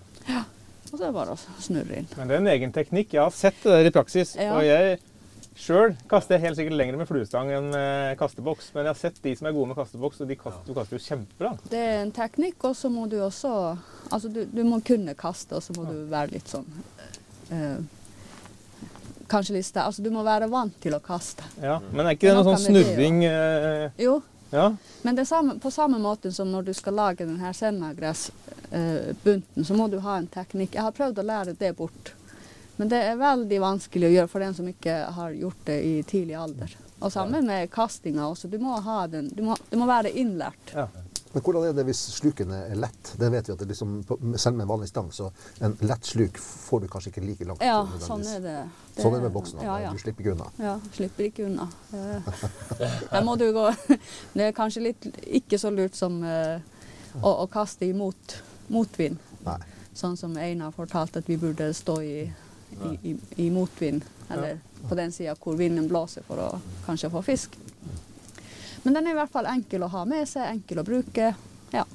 Og 0.93 0.99
så 0.99 1.07
er 1.07 1.09
det 1.09 1.15
bare 1.15 1.33
å 1.33 1.61
snurre 1.63 2.01
inn. 2.01 2.09
Men 2.17 2.29
det 2.29 2.35
er 2.35 2.41
en 2.43 2.51
egen 2.51 2.73
teknikk. 2.75 3.15
Jeg 3.15 3.23
har 3.23 3.33
sett 3.33 3.57
det 3.63 3.73
der 3.73 3.89
i 3.89 3.93
praksis. 3.93 4.35
Ja. 4.37 4.53
Og 4.57 4.65
jeg 4.65 4.99
sjøl 5.57 5.95
kaster 6.09 6.41
helt 6.41 6.57
sikkert 6.57 6.77
lenger 6.77 6.99
med 6.99 7.09
fluestang 7.09 7.49
enn 7.53 7.71
med 7.73 8.17
kasteboks. 8.19 8.71
Men 8.75 8.85
jeg 8.85 8.93
har 8.93 8.99
sett 8.99 9.17
de 9.23 9.33
som 9.37 9.49
er 9.49 9.55
gode 9.55 9.71
med 9.71 9.79
kasteboks, 9.79 10.21
og 10.21 10.29
de 10.29 10.37
kaster, 10.37 10.67
du 10.67 10.77
kaster 10.77 10.97
jo 10.97 11.05
kjempebra. 11.05 11.53
Det 11.71 11.81
er 11.81 11.99
en 12.03 12.13
teknikk, 12.13 12.59
og 12.69 12.77
så 12.77 12.93
må 12.93 13.07
du 13.09 13.19
også 13.25 13.53
Altså, 14.09 14.29
du, 14.29 14.43
du 14.45 14.63
må 14.67 14.79
kunne 14.85 15.13
kaste, 15.17 15.55
og 15.55 15.63
så 15.63 15.73
må 15.77 15.85
du 15.89 16.03
være 16.11 16.31
litt 16.35 16.47
sånn 16.51 16.65
eh, 17.51 17.79
Kanskje 19.31 19.55
litt 19.55 19.65
sterk. 19.65 19.87
Altså, 19.89 20.03
du 20.05 20.11
må 20.13 20.21
være 20.25 20.47
vant 20.51 20.75
til 20.83 20.93
å 20.93 20.99
kaste. 21.01 21.43
Ja. 21.63 21.79
Men 21.91 22.05
er 22.05 22.17
ikke 22.17 22.27
det 22.29 22.35
noe 22.37 22.53
sånn 22.53 22.65
snurring 22.67 23.23
eh, 23.25 23.87
Jo, 24.03 24.19
Ja. 24.53 24.67
men 25.01 25.15
det 25.15 25.23
er 25.23 25.29
samme, 25.31 25.55
på 25.63 25.71
samme 25.73 25.97
måte 25.97 26.29
som 26.35 26.51
når 26.53 26.67
du 26.67 26.73
skal 26.77 26.93
lage 26.99 27.25
denne 27.25 27.53
sennagressbunten, 27.57 28.41
sennagressbunten, 28.73 29.65
så 29.65 29.73
må 29.79 29.87
du 29.89 29.97
ha 30.03 30.17
en 30.19 30.27
teknikk. 30.27 30.75
Jeg 30.75 30.85
har 30.85 30.93
prøvd 30.93 31.19
å 31.23 31.25
lære 31.25 31.55
det 31.57 31.71
bort. 31.77 32.13
Men 32.77 32.89
det 32.89 32.99
er 33.05 33.17
veldig 33.21 33.59
vanskelig 33.61 34.07
å 34.07 34.13
gjøre 34.13 34.29
for 34.31 34.41
den 34.45 34.53
som 34.57 34.67
ikke 34.69 34.95
har 35.17 35.33
gjort 35.37 35.65
det 35.65 35.79
i 35.85 35.95
tidlig 36.09 36.37
alder. 36.37 36.75
Og 37.03 37.11
sammen 37.13 37.45
med 37.45 37.69
kastinga 37.73 38.27
også. 38.31 38.49
Du 38.49 38.57
må 38.61 38.77
ha 38.81 39.03
den, 39.07 39.27
du 39.33 39.41
må, 39.45 39.57
det 39.69 39.77
må 39.81 39.85
være 39.89 40.13
innlært. 40.17 40.73
ja. 40.73 40.87
Men 41.33 41.41
hvordan 41.41 41.63
er 41.65 41.73
det 41.73 41.83
hvis 41.87 41.99
slukene 42.13 42.59
er 42.69 42.77
lett? 42.77 43.13
Det 43.17 43.29
vet 43.33 43.47
vi 43.49 43.53
at 43.55 43.61
det 43.63 43.67
liksom, 43.71 43.95
selv 44.37 44.57
med 44.57 44.67
en 44.67 44.69
vanlig 44.69 44.89
stang, 44.91 45.07
så 45.13 45.31
en 45.65 45.73
lett 45.81 46.05
sluk 46.05 46.37
får 46.37 46.83
du 46.83 46.87
kanskje 46.93 47.09
ikke 47.09 47.23
like 47.25 47.47
langt. 47.49 47.63
Ja, 47.65 47.79
sånn 48.03 48.21
er 48.29 48.43
det. 48.43 48.57
Sånn 48.99 49.15
er 49.15 49.17
det 49.17 49.25
med 49.25 49.33
boksen. 49.33 49.63
Ja, 49.65 49.79
ja. 49.81 49.93
Du 49.95 50.01
slipper 50.03 50.21
ikke 50.21 50.35
unna. 50.35 50.51
Ja, 50.61 50.75
slipper 50.93 51.25
ikke 51.25 51.47
unna. 51.47 51.65
Eh, 51.97 52.29
Der 53.09 53.25
må 53.25 53.33
du 53.41 53.47
gå 53.55 53.65
Det 54.37 54.45
er 54.51 54.53
kanskje 54.53 54.85
litt 54.91 55.09
ikke 55.25 55.57
så 55.57 55.73
lurt 55.73 55.97
som 55.97 56.21
uh, 56.21 56.61
å, 57.21 57.33
å 57.33 57.49
kaste 57.49 57.89
imot 57.89 58.37
motvind. 58.73 59.17
Nei. 59.47 59.57
Sånn 59.97 60.17
som 60.17 60.37
Einar 60.37 60.73
fortalte 60.77 61.21
at 61.21 61.29
vi 61.29 61.39
burde 61.41 61.71
stå 61.73 61.97
i, 62.05 62.17
i, 62.77 62.93
i, 63.09 63.17
i 63.45 63.49
motvind, 63.53 64.05
eller 64.29 64.61
på 64.85 64.97
den 64.97 65.13
sida 65.13 65.33
hvor 65.39 65.57
vinden 65.57 65.89
blåser 65.89 66.25
for 66.29 66.41
å 66.45 66.49
kanskje 66.85 67.09
få 67.13 67.25
fisk. 67.25 67.57
Men 68.83 68.97
den 68.97 69.07
er 69.07 69.15
i 69.15 69.19
hvert 69.21 69.31
fall 69.31 69.47
enkel 69.47 69.85
å 69.85 69.91
ha 69.93 70.03
med 70.05 70.27
seg, 70.27 70.49
enkel 70.57 70.81
å 70.83 70.87
bruke. 70.87 71.31
Ja, 71.73 71.85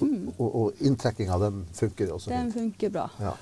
Mm. 0.00 0.28
Og, 0.38 0.54
og 0.54 0.82
inntrekkinga, 0.86 1.38
den 1.42 1.64
funker 1.74 2.12
også 2.14 2.30
den 2.30 2.52
funker 2.54 2.92
bra. 2.94 3.08
Ja. 3.18 3.32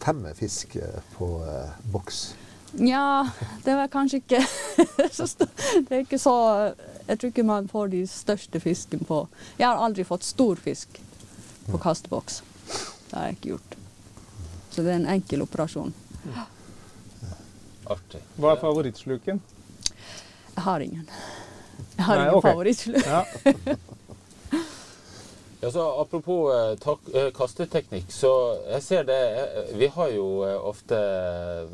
Temme 0.00 0.32
fisk 0.34 0.76
eh, 0.80 1.02
på 1.18 1.28
eh, 1.44 1.74
boks. 1.92 2.22
Ja, 2.80 3.28
det 3.64 3.74
var 3.76 3.90
kanskje 3.92 4.22
ikke 4.22 4.40
så 5.14 5.26
Det 5.38 5.92
er 5.92 6.00
ikke 6.00 6.18
så 6.18 6.32
Jeg 7.06 7.18
tror 7.20 7.28
ikke 7.30 7.44
man 7.46 7.68
får 7.70 7.92
de 7.92 8.00
største 8.10 8.58
fisken 8.58 9.04
på 9.06 9.20
Jeg 9.60 9.68
har 9.68 9.78
aldri 9.78 10.02
fått 10.08 10.26
stor 10.26 10.58
fisk 10.58 10.98
på 11.68 11.78
kasteboks. 11.78 12.40
Det 13.10 13.14
har 13.14 13.28
jeg 13.28 13.36
ikke 13.36 13.52
gjort. 13.52 13.76
Så 14.74 14.82
det 14.82 14.90
er 14.90 14.98
en 14.98 15.12
enkel 15.14 15.44
operasjon. 15.44 15.94
Artig. 17.84 18.20
Hva 18.40 18.52
er 18.56 18.60
favorittsluken? 18.60 19.40
Jeg 20.54 20.62
har 20.62 20.80
ingen. 20.80 21.08
Jeg 21.96 22.04
har 22.04 22.16
Nei, 22.16 22.24
ingen 22.24 22.38
okay. 22.38 22.50
favorittsluk. 22.50 23.06
Ja. 23.06 23.24
Ja, 25.64 25.70
så 25.70 26.00
apropos 26.00 26.54
eh, 26.54 26.74
tak, 26.76 26.98
eh, 27.14 27.30
kasteteknikk, 27.32 28.10
så 28.12 28.30
jeg 28.68 28.82
ser 28.84 29.06
det 29.08 29.16
eh, 29.16 29.70
Vi 29.80 29.86
har 29.94 30.10
jo 30.12 30.26
eh, 30.44 30.58
ofte 30.60 30.98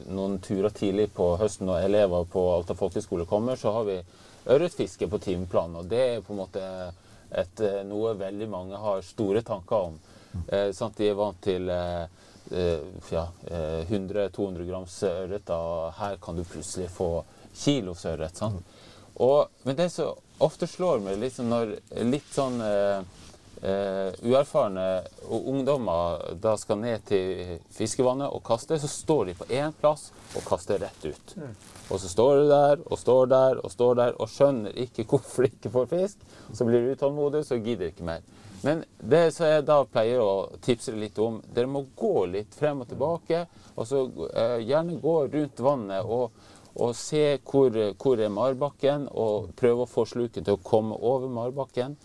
noen 0.06 0.36
turer 0.38 0.70
tidlig 0.70 1.08
på 1.16 1.32
høsten 1.40 1.66
når 1.66 1.88
elever 1.88 2.28
på 2.30 2.44
Alta 2.52 2.76
folkehøgskole 2.78 3.26
kommer, 3.26 3.58
så 3.58 3.72
har 3.74 3.88
vi 3.88 3.96
ørretfiske 4.46 5.08
på 5.10 5.18
timeplan. 5.18 5.74
Og 5.74 5.90
det 5.90 6.04
er 6.04 6.22
på 6.22 6.36
en 6.36 6.38
måte 6.38 6.62
et, 7.34 7.64
noe 7.90 8.14
veldig 8.20 8.48
mange 8.52 8.78
har 8.78 9.02
store 9.02 9.42
tanker 9.42 9.90
om. 9.90 9.98
Eh, 10.46 10.70
sant? 10.70 10.94
De 10.94 11.10
er 11.10 11.18
vant 11.18 11.42
til 11.42 11.66
eh, 11.74 12.06
eh, 12.54 12.86
ja, 13.10 13.26
eh, 13.50 13.90
100-200 13.90 14.70
grams 14.70 15.02
ørret. 15.10 15.50
og 15.50 15.92
Her 15.98 16.18
kan 16.22 16.38
du 16.38 16.44
plutselig 16.44 16.92
få 16.94 17.10
kilos 17.54 18.04
ørret. 18.08 18.36
Sant? 18.36 18.78
Men 19.62 19.76
det 19.76 19.90
som 19.90 20.14
ofte 20.38 20.66
slår 20.66 21.02
meg, 21.04 21.18
liksom 21.20 21.50
når 21.52 21.74
litt 22.08 22.28
sånn 22.32 22.60
eh, 22.64 23.02
eh, 23.62 24.14
uerfarne 24.24 24.86
ungdommer 25.28 26.34
da 26.40 26.54
skal 26.56 26.80
ned 26.80 27.04
til 27.08 27.58
fiskevannet 27.76 28.32
og 28.32 28.42
kaste, 28.46 28.78
så 28.80 28.88
står 28.88 29.30
de 29.30 29.36
på 29.36 29.48
én 29.52 29.74
plass 29.80 30.08
og 30.32 30.44
kaster 30.48 30.80
rett 30.80 31.04
ut. 31.04 31.34
Og 31.90 32.00
så 32.00 32.08
står 32.08 32.36
de 32.40 32.50
der 32.50 32.84
og 32.86 32.98
står 32.98 33.32
der 33.34 33.64
og 33.64 33.72
står 33.72 33.98
der 34.00 34.20
og 34.20 34.30
skjønner 34.32 34.76
ikke 34.86 35.04
hvorfor 35.10 35.44
de 35.44 35.52
ikke 35.52 35.74
får 35.74 35.90
fisk. 35.92 36.28
Så 36.52 36.68
blir 36.68 36.80
de 36.80 36.94
utålmodige, 36.96 37.44
så 37.50 37.60
gidder 37.60 37.88
de 37.88 37.92
ikke 37.94 38.08
mer. 38.08 38.24
Men 38.62 38.84
det 39.00 39.30
som 39.32 39.48
jeg 39.48 39.64
da 39.64 39.78
pleier 39.88 40.20
å 40.20 40.50
tipse 40.60 40.92
litt 40.92 41.18
om, 41.20 41.38
dere 41.54 41.70
må 41.70 41.86
gå 41.96 42.26
litt 42.28 42.56
frem 42.56 42.82
og 42.84 42.90
tilbake. 42.90 43.46
Og 43.76 43.88
så 43.88 44.04
eh, 44.28 44.58
gjerne 44.68 45.00
gå 45.00 45.16
rundt 45.32 45.62
vannet 45.64 46.04
og, 46.04 46.34
og 46.74 46.94
se 46.96 47.38
hvor, 47.50 47.74
hvor 47.98 48.20
er 48.22 48.30
marbakken, 48.30 49.08
og 49.10 49.50
prøve 49.58 49.84
å 49.84 49.90
få 49.90 50.04
sluken 50.06 50.46
til 50.46 50.54
å 50.54 50.62
komme 50.62 50.94
over 50.94 51.28
marbakken. 51.32 51.96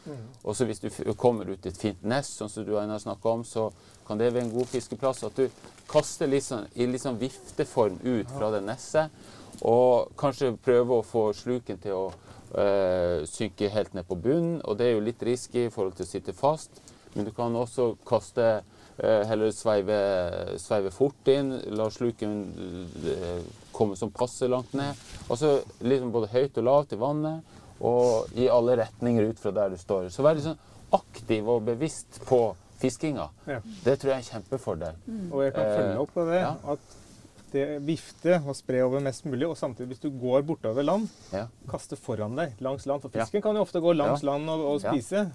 Og 0.43 0.56
så 0.58 0.65
hvis 0.65 0.82
du 0.82 0.89
kommer 1.17 1.49
ut 1.49 1.65
i 1.65 1.69
et 1.69 1.80
fint 1.80 2.04
nest, 2.04 2.39
sånn 2.39 2.49
som 2.49 2.65
du 2.65 2.73
har 2.78 2.89
snakka 2.99 3.30
om, 3.30 3.45
så 3.45 3.69
kan 4.08 4.17
det 4.17 4.34
være 4.34 4.47
en 4.47 4.54
god 4.54 4.69
fiskeplass. 4.69 5.23
At 5.28 5.38
du 5.38 5.49
kaster 5.89 6.32
sånn, 6.41 6.67
i 6.73 6.88
sånn 7.01 7.19
vifteform 7.21 7.99
ut 8.04 8.32
fra 8.34 8.51
det 8.54 8.63
nesset. 8.65 9.13
Og 9.65 10.12
kanskje 10.19 10.56
prøve 10.65 10.99
å 10.99 11.06
få 11.06 11.30
sluken 11.34 11.80
til 11.82 11.95
å 11.95 12.06
øh, 12.10 13.23
synke 13.30 13.71
helt 13.71 13.93
ned 13.95 14.08
på 14.10 14.17
bunnen. 14.19 14.60
Og 14.65 14.78
det 14.80 14.89
er 14.89 14.97
jo 14.97 15.06
litt 15.06 15.23
risky 15.23 15.67
i 15.67 15.73
forhold 15.73 15.95
til 15.95 16.08
å 16.08 16.12
sitte 16.12 16.36
fast. 16.36 16.82
Men 17.15 17.28
du 17.28 17.32
kan 17.32 17.56
også 17.56 17.93
kaste 18.08 18.45
eh, 18.51 19.21
Heller 19.30 19.54
sveive, 19.56 19.99
sveive 20.60 20.91
fort 20.91 21.32
inn. 21.32 21.54
La 21.78 21.88
sluken 21.93 22.41
eh, 23.13 23.45
komme 23.75 23.97
sånn 23.99 24.13
passe 24.15 24.47
langt 24.51 24.73
ned. 24.77 24.95
Og 25.29 25.38
så 25.41 25.51
liksom 25.83 26.11
både 26.15 26.31
høyt 26.33 26.57
og 26.61 26.67
lavt 26.69 26.95
i 26.95 27.01
vannet. 27.01 27.55
Og 27.83 28.31
i 28.39 28.47
alle 28.47 28.77
retninger 28.79 29.29
ut 29.33 29.39
fra 29.41 29.51
der 29.51 29.73
du 29.73 29.77
står. 29.77 30.07
Så 30.15 30.23
vær 30.23 30.38
litt 30.38 30.45
sånn 30.47 30.59
aktiv 30.95 31.47
og 31.51 31.65
bevisst 31.67 32.21
på 32.29 32.39
fiskinga. 32.79 33.29
Ja. 33.47 33.59
Det 33.83 33.97
tror 33.99 34.13
jeg 34.13 34.15
er 34.15 34.21
en 34.23 34.29
kjempefordel. 34.29 34.95
Og 35.31 35.41
jeg 35.43 35.53
kan 35.57 35.73
følge 35.75 35.97
opp 36.05 36.13
på 36.15 36.25
det. 36.29 36.39
Ja. 36.39 36.53
At 36.75 37.01
det 37.55 37.65
vifte 37.88 38.38
og 38.43 38.55
spre 38.57 38.81
over 38.83 38.99
mest 39.03 39.23
mulig, 39.27 39.47
og 39.47 39.55
samtidig 39.55 39.93
hvis 39.93 40.01
du 40.03 40.09
går 40.19 40.41
bortover 40.47 40.83
land, 40.83 41.05
Ja. 41.31 41.45
kaste 41.71 41.95
foran 41.95 42.35
deg 42.35 42.55
langs 42.59 42.85
land. 42.85 43.01
For 43.01 43.11
Ja. 43.13 43.23
fisken 43.23 43.41
kan 43.41 43.55
jo 43.55 43.61
ofte 43.63 43.79
gå 43.79 43.93
langs 43.95 44.23
Ja. 44.23 44.31
land 44.31 44.49
og, 44.49 44.59
og 44.59 44.81
Ja. 44.83 44.91
spise. 44.91 45.31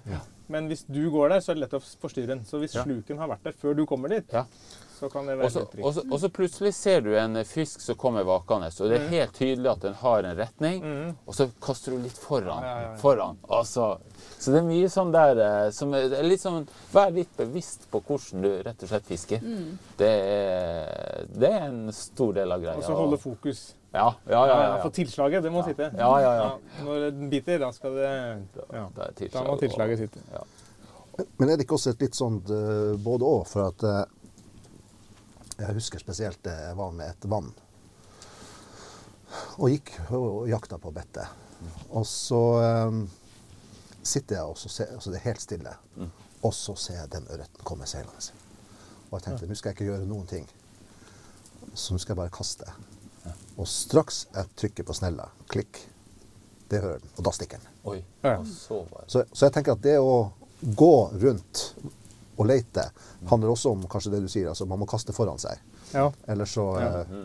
Men 0.48 0.68
hvis 0.68 0.84
du 0.86 1.10
går 1.10 1.28
der, 1.30 1.40
så 1.40 1.50
er 1.52 1.54
det 1.54 1.60
lett 1.70 1.80
å 1.80 1.80
forstyrre 2.00 2.26
den. 2.26 2.44
Så 2.44 2.58
hvis 2.60 2.74
Ja. 2.74 2.84
sluken 2.84 3.16
har 3.18 3.28
vært 3.28 3.42
der 3.44 3.52
før 3.52 3.74
du 3.76 3.86
kommer 3.86 4.08
dit, 4.08 4.24
Ja. 4.32 4.44
Så 5.00 5.08
kan 5.08 5.26
det 5.26 5.34
Og 5.38 5.42
være 5.42 5.50
så, 5.54 5.64
litt 5.64 5.84
og, 5.84 5.94
så, 5.96 6.04
og 6.04 6.20
så 6.20 6.28
plutselig 6.28 6.72
ser 6.76 7.00
du 7.06 7.10
en 7.16 7.40
fisk 7.48 7.80
som 7.80 7.96
kommer 8.00 8.26
vakende, 8.28 8.68
og 8.68 8.92
det 8.92 8.98
er 8.98 9.08
helt 9.14 9.34
tydelig 9.36 9.70
at 9.72 9.86
den 9.86 9.96
har 10.02 10.28
en 10.28 10.36
retning, 10.36 10.84
mm. 10.84 11.10
og 11.24 11.36
så 11.38 11.48
kaster 11.64 11.96
du 11.96 12.04
litt 12.04 12.20
foran. 12.20 12.60
Ja, 12.66 12.74
ja, 12.74 12.86
ja. 12.90 12.94
foran. 13.00 13.40
Altså, 13.48 13.70
så, 13.80 14.36
så 14.36 14.54
det 14.54 14.60
er 14.60 14.68
mye 14.68 14.92
sånn 14.92 15.12
der 15.14 15.42
eh, 15.46 15.66
som 15.74 15.96
er, 15.96 16.14
litt 16.26 16.42
sånn, 16.44 16.68
Vær 16.92 17.12
litt 17.14 17.32
bevisst 17.38 17.86
på 17.90 18.02
hvordan 18.04 18.44
du 18.44 18.48
rett 18.66 18.84
og 18.84 18.90
slett 18.90 19.08
fisker. 19.08 19.44
Det, 19.96 20.08
er, 20.10 21.28
det 21.32 21.50
er 21.50 21.68
en 21.68 21.92
stor 21.94 22.34
del 22.36 22.52
av 22.52 22.62
greia. 22.62 22.76
Og 22.80 22.84
så 22.84 22.96
holde 22.98 23.20
fokus. 23.20 23.70
Ja, 23.92 24.14
ja, 24.28 24.40
ja. 24.46 24.56
ja, 24.62 24.74
For 24.82 24.94
tilslaget, 24.94 25.42
det 25.42 25.50
må 25.50 25.64
sitte. 25.66 25.90
Ja, 25.98 26.10
ja, 26.22 26.32
ja. 26.38 26.50
Når 26.86 27.10
den 27.10 27.30
biter, 27.32 27.58
da 27.62 27.72
skal 27.74 27.96
det 27.98 28.10
ja. 28.10 28.84
Da 28.94 29.08
er 29.08 29.32
Da 29.32 29.46
må 29.48 29.56
tilslaget 29.58 30.04
sitte. 30.04 30.22
Ja. 30.34 30.44
Men 31.36 31.50
er 31.50 31.58
det 31.58 31.66
ikke 31.66 31.76
også 31.76 31.94
et 31.94 32.04
litt 32.04 32.16
sånt 32.16 32.50
eh, 32.54 32.94
både 33.02 33.26
òg? 33.26 33.42
For 33.50 33.66
at 33.66 33.84
eh, 33.86 34.02
jeg 35.60 35.76
husker 35.76 36.00
spesielt 36.00 36.46
jeg 36.46 36.76
var 36.78 36.94
med 36.96 37.12
et 37.12 37.28
vann 37.30 37.50
og 39.60 39.70
gikk 39.70 39.92
og 40.16 40.48
jakta 40.50 40.78
på 40.80 40.92
bettet. 40.94 41.26
Og 41.94 42.06
så 42.08 42.40
um, 42.88 43.02
sitter 44.02 44.40
jeg 44.40 44.44
og 44.44 44.58
så 44.58 44.70
ser, 44.72 44.94
altså 44.96 45.12
det 45.12 45.20
er 45.20 45.28
helt 45.28 45.44
stille, 45.44 45.74
og 46.42 46.54
så 46.56 46.74
ser 46.80 47.02
jeg 47.02 47.12
den 47.12 47.28
ørreten 47.30 47.66
komme 47.68 47.86
seilende. 47.86 48.32
Og 49.10 49.18
jeg 49.18 49.26
tenkte 49.26 49.50
nå 49.50 49.58
skal 49.58 49.70
jeg 49.70 49.78
ikke 49.78 49.90
gjøre 49.90 50.08
noen 50.08 50.26
ting, 50.30 50.48
så 51.74 51.94
nå 51.94 52.00
skal 52.00 52.14
jeg 52.14 52.22
bare 52.22 52.34
kaste. 52.34 52.74
Og 53.60 53.68
straks 53.68 54.24
jeg 54.32 54.52
trykker 54.62 54.88
på 54.88 54.96
snella, 54.96 55.28
klikk, 55.52 55.82
det 56.70 56.80
hører 56.80 57.02
den, 57.02 57.14
og 57.18 57.26
da 57.26 57.34
stikker 57.34 57.60
den. 57.60 57.78
Oi. 57.90 57.98
Ja. 58.22 58.36
Så 58.46 58.82
var 58.90 59.04
det. 59.04 59.10
Så, 59.12 59.24
så 59.32 59.48
jeg 59.48 59.56
tenker 59.56 59.76
at 59.76 59.82
det 59.84 59.96
å 60.00 60.30
gå 60.60 60.94
rundt 61.20 61.64
og 62.40 62.48
lete 62.48 62.86
handler 63.28 63.52
også 63.52 63.74
om 63.76 63.82
kanskje 63.92 64.14
det 64.14 64.22
du 64.24 64.28
sier, 64.32 64.48
altså 64.50 64.64
man 64.66 64.80
må 64.80 64.88
kaste 64.88 65.12
foran 65.16 65.38
seg. 65.42 65.60
Ja. 65.92 66.06
Eller 66.30 66.48
så 66.48 66.66
Ja. 66.80 67.04
eh, 67.04 67.16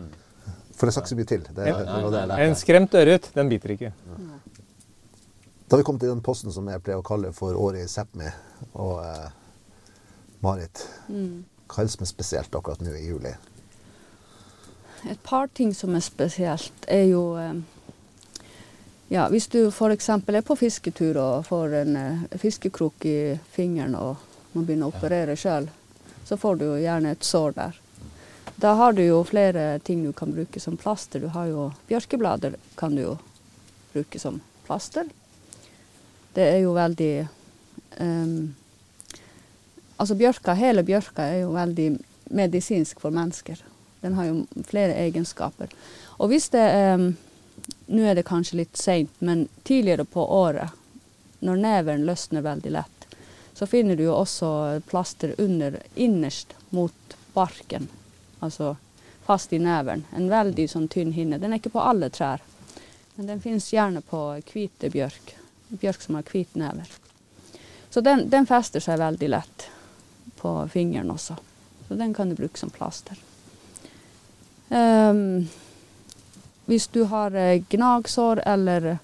For 0.76 0.84
det 0.86 0.92
skal 0.92 1.02
ikke 1.06 1.08
så 1.14 1.16
mye 1.16 1.30
til. 1.30 1.44
Det, 1.56 1.66
en, 1.72 2.12
det 2.12 2.22
det 2.28 2.38
En 2.44 2.54
skremt 2.60 2.94
ørret, 3.00 3.30
den 3.34 3.48
biter 3.48 3.72
ikke. 3.72 3.92
Da 5.66 5.74
har 5.74 5.80
vi 5.80 5.84
kommet 5.88 6.02
til 6.04 6.10
den 6.12 6.20
posten 6.22 6.52
som 6.52 6.68
jeg 6.68 6.82
pleier 6.84 7.00
å 7.00 7.06
kalle 7.06 7.32
for 7.32 7.56
året 7.56 7.80
i 7.80 7.88
Sápmi. 7.90 8.28
Og 8.74 9.00
eh, 9.02 9.30
Marit, 10.44 10.82
hva 11.08 11.80
er 11.80 11.88
det 11.88 11.94
som 11.96 12.04
er 12.04 12.10
spesielt 12.12 12.54
akkurat 12.54 12.84
nå 12.84 12.92
i 12.92 13.06
juli? 13.08 13.32
Et 15.08 15.22
par 15.24 15.48
ting 15.54 15.72
som 15.74 15.94
er 15.96 16.04
spesielt, 16.04 16.86
er 16.88 17.08
jo 17.08 17.24
eh, 17.40 17.56
ja, 19.08 19.28
Hvis 19.30 19.46
du 19.48 19.68
f.eks. 19.70 20.08
er 20.10 20.42
på 20.42 20.56
fisketur 20.58 21.16
og 21.22 21.44
får 21.46 21.74
en 21.80 21.96
eh, 21.96 22.38
fiskekrok 22.42 23.04
i 23.06 23.16
fingeren 23.54 23.94
og 23.94 24.16
må 24.56 24.64
begynne 24.64 24.88
å 24.88 24.94
operere 24.94 25.36
sjøl, 25.38 25.68
så 26.26 26.38
får 26.40 26.56
du 26.58 26.64
jo 26.70 26.78
gjerne 26.80 27.12
et 27.14 27.26
sår 27.26 27.54
der. 27.58 27.80
Da 28.56 28.72
har 28.80 28.96
du 28.96 29.02
jo 29.04 29.20
flere 29.24 29.78
ting 29.84 30.04
du 30.04 30.12
kan 30.16 30.32
bruke 30.32 30.60
som 30.60 30.76
plaster. 30.80 31.20
Du 31.20 31.28
har 31.28 31.46
jo 31.46 31.70
Bjørkeblader 31.88 32.56
kan 32.74 32.96
du 32.96 33.02
jo 33.02 33.16
bruke 33.92 34.18
som 34.18 34.40
plaster. 34.64 35.04
Det 36.32 36.44
er 36.54 36.62
jo 36.64 36.72
veldig 36.76 37.28
um, 38.00 38.54
Altså 39.96 40.14
bjørka, 40.14 40.52
hele 40.52 40.82
bjørka 40.84 41.24
er 41.24 41.38
jo 41.40 41.54
veldig 41.54 41.86
medisinsk 42.36 43.00
for 43.00 43.14
mennesker. 43.16 43.62
Den 44.02 44.16
har 44.18 44.26
jo 44.28 44.64
flere 44.68 44.96
egenskaper. 45.06 45.70
Og 46.20 46.32
hvis 46.32 46.50
det 46.52 46.66
um, 46.96 47.14
Nå 47.86 48.02
er 48.04 48.14
det 48.18 48.26
kanskje 48.28 48.58
litt 48.60 48.76
seint, 48.76 49.10
men 49.18 49.46
tidligere 49.64 50.04
på 50.04 50.20
året, 50.22 50.70
når 51.40 51.60
neven 51.62 52.04
løsner 52.06 52.44
veldig 52.44 52.72
lett, 52.74 52.95
så 53.56 53.66
finner 53.66 53.96
du 53.96 54.02
jo 54.04 54.14
også 54.14 54.80
plaster 54.86 55.32
under, 55.38 55.78
innerst 55.94 56.52
mot 56.76 57.16
barken. 57.32 57.88
Altså 58.44 58.74
fast 59.24 59.52
i 59.52 59.58
neven. 59.58 60.04
En 60.12 60.28
veldig 60.28 60.68
sånn 60.68 60.90
tynn 60.92 61.14
hinne. 61.16 61.38
Den 61.40 61.54
er 61.54 61.62
ikke 61.62 61.72
på 61.78 61.82
alle 61.82 62.10
trær, 62.12 62.44
men 63.16 63.30
den 63.30 63.40
finnes 63.40 63.70
gjerne 63.72 64.04
på 64.04 64.20
hvite 64.50 64.90
bjørk. 64.92 65.32
Bjørk 65.72 66.04
som 66.04 66.18
har 66.20 66.28
hvit 66.28 66.52
never. 66.54 66.92
Så 67.88 68.04
den, 68.04 68.26
den 68.28 68.44
fester 68.46 68.84
seg 68.84 69.00
veldig 69.00 69.32
lett 69.32 69.70
på 70.36 70.52
fingeren 70.68 71.10
også. 71.16 71.38
Så 71.88 71.96
den 71.96 72.12
kan 72.14 72.28
du 72.28 72.36
bruke 72.36 72.60
som 72.60 72.70
plaster. 72.70 73.16
Um, 74.68 75.48
hvis 76.68 76.90
du 76.92 77.06
har 77.08 77.32
eh, 77.32 77.62
gnagsår 77.72 78.42
eller 78.44 78.98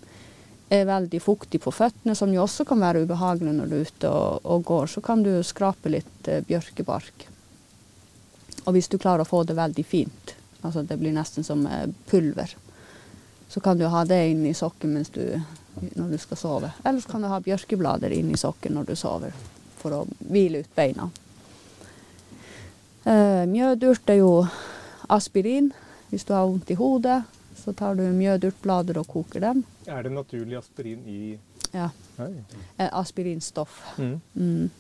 er 0.73 0.89
veldig 0.89 1.21
fuktig 1.21 1.61
på 1.63 1.73
føttene, 1.75 2.15
som 2.17 2.33
jo 2.33 2.43
også 2.45 2.65
kan 2.69 2.81
være 2.81 3.05
ubehagelig 3.05 3.53
når 3.57 3.71
du 3.71 3.77
er 3.77 3.89
ute 3.89 4.11
og, 4.11 4.41
og 4.45 4.65
går, 4.69 4.91
så 4.95 5.03
kan 5.05 5.25
du 5.25 5.33
skrape 5.45 5.93
litt 5.93 6.29
eh, 6.31 6.45
bjørkebark. 6.49 7.27
Og 8.65 8.77
hvis 8.77 8.89
du 8.89 8.99
klarer 8.99 9.25
å 9.25 9.29
få 9.29 9.43
det 9.45 9.59
veldig 9.59 9.85
fint, 9.85 10.35
altså 10.63 10.85
det 10.87 10.99
blir 11.01 11.15
nesten 11.17 11.45
som 11.45 11.67
eh, 11.67 11.89
pulver, 12.11 12.55
så 13.53 13.61
kan 13.61 13.77
du 13.79 13.85
ha 13.93 14.05
det 14.09 14.21
inn 14.31 14.47
i 14.49 14.55
sokken 14.57 14.97
du 15.13 15.27
når 15.97 16.15
du 16.15 16.19
skal 16.21 16.39
sove. 16.41 16.71
Eller 16.85 17.01
så 17.01 17.11
kan 17.11 17.25
du 17.25 17.29
ha 17.33 17.41
bjørkeblader 17.41 18.13
inni 18.17 18.39
sokken 18.41 18.77
når 18.77 18.93
du 18.93 18.97
sover, 18.97 19.35
for 19.81 19.97
å 19.97 20.07
hvile 20.29 20.63
ut 20.65 20.73
beina. 20.77 21.11
Eh, 23.05 23.45
mjødurt 23.51 24.09
er 24.13 24.21
jo 24.23 24.33
aspirin. 25.13 25.73
Hvis 26.13 26.25
du 26.29 26.35
har 26.37 26.45
vondt 26.47 26.71
i 26.71 26.77
hodet, 26.77 27.23
så 27.64 27.72
tar 27.72 27.94
du 27.94 28.03
mjødurtblader 28.12 28.98
og 28.98 29.07
koker 29.09 29.40
dem. 29.40 29.64
Er 29.87 30.03
det 30.03 30.12
naturlig 30.12 30.57
aspirin 30.59 31.05
i 31.09 31.38
Ja, 31.72 31.88
eh, 32.18 32.88
aspirinstoff. 32.92 33.79
Mm. 33.98 34.20
Mm. 34.35 34.70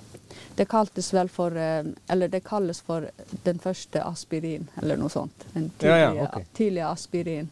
Det 0.56 0.66
kaltes 0.68 1.12
vel 1.14 1.28
for 1.28 1.56
eh, 1.56 1.84
Eller 2.08 2.28
det 2.28 2.42
kalles 2.44 2.80
for 2.80 3.06
den 3.44 3.58
første 3.58 4.02
aspirin, 4.04 4.68
eller 4.82 4.96
noe 5.00 5.08
sånt. 5.12 5.46
Den 5.54 5.70
Ja, 5.80 5.96
ja, 5.98 6.10
okay. 6.26 6.42
ok. 6.42 6.52
tidlige 6.58 6.86
aspirin. 6.88 7.50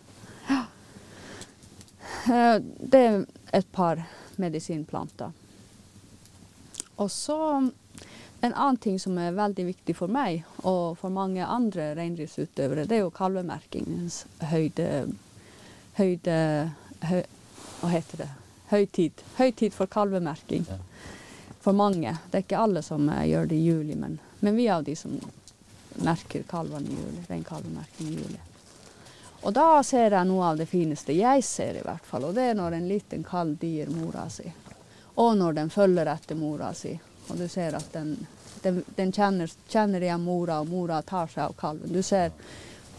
Ja. 0.49 0.65
Eh, 2.27 2.59
Det 2.81 3.01
er 3.01 3.25
et 3.53 3.73
par 3.73 4.03
medisinplanter. 4.37 5.33
Og 6.97 7.11
så 7.11 7.71
en 8.41 8.55
annen 8.55 8.77
ting 8.77 8.99
som 9.01 9.19
er 9.21 9.37
veldig 9.37 9.67
viktig 9.67 9.95
for 9.97 10.13
meg 10.13 10.45
og 10.65 10.97
for 11.01 11.13
mange 11.13 11.45
andre 11.45 11.91
reindriftsutøvere, 11.99 12.87
det 12.89 12.97
er 12.97 13.03
jo 13.05 13.15
kalvemerkingens 13.15 14.25
høyde, 14.53 14.87
høyde 16.01 16.37
høy, 17.05 17.23
Hva 17.81 17.91
heter 17.95 18.25
det? 18.25 18.29
Høytid. 18.71 19.23
Høytid 19.37 19.75
for 19.75 19.91
kalvemerking. 19.91 20.67
For 21.61 21.77
mange. 21.77 22.13
Det 22.31 22.39
er 22.39 22.45
ikke 22.45 22.61
alle 22.61 22.83
som 22.85 23.09
eh, 23.09 23.27
gjør 23.33 23.49
det 23.51 23.57
i 23.57 23.65
juli, 23.67 23.97
men, 23.97 24.19
men 24.41 24.57
vi 24.57 24.69
er 24.69 24.79
av 24.79 24.85
de 24.85 24.95
som 24.97 25.17
merker 26.05 26.45
kalvene 26.49 26.89
i 26.89 26.97
juli. 26.97 27.25
Reinkalvemerking 27.29 28.13
i 28.13 28.21
juli. 28.21 28.41
Og 29.43 29.53
da 29.57 29.83
ser 29.85 30.13
jeg 30.13 30.29
noe 30.29 30.53
av 30.53 30.61
det 30.61 30.69
fineste 30.69 31.17
jeg 31.17 31.45
ser, 31.45 31.81
i 31.81 31.85
hvert 31.85 32.05
fall. 32.07 32.29
Og 32.29 32.37
det 32.37 32.51
er 32.51 32.59
når 32.59 32.77
en 32.77 32.89
liten 32.89 33.25
kalv 33.25 33.57
dier 33.61 33.89
mora 33.93 34.29
si. 34.33 34.47
Og 35.21 35.37
når 35.37 35.57
den 35.57 35.73
følger 35.73 36.13
etter 36.13 36.39
mora 36.39 36.73
si. 36.77 36.95
Og 37.29 37.39
du 37.39 37.47
ser 37.49 37.77
at 37.77 37.93
den, 37.93 38.17
den, 38.63 38.83
den 38.97 39.13
kjenner, 39.13 39.51
kjenner 39.69 40.03
igjen 40.03 40.25
mora, 40.25 40.61
og 40.61 40.69
mora 40.73 41.03
tar 41.03 41.31
seg 41.31 41.45
av 41.45 41.57
kalven. 41.59 41.93
Du 41.93 42.03
ser, 42.03 42.33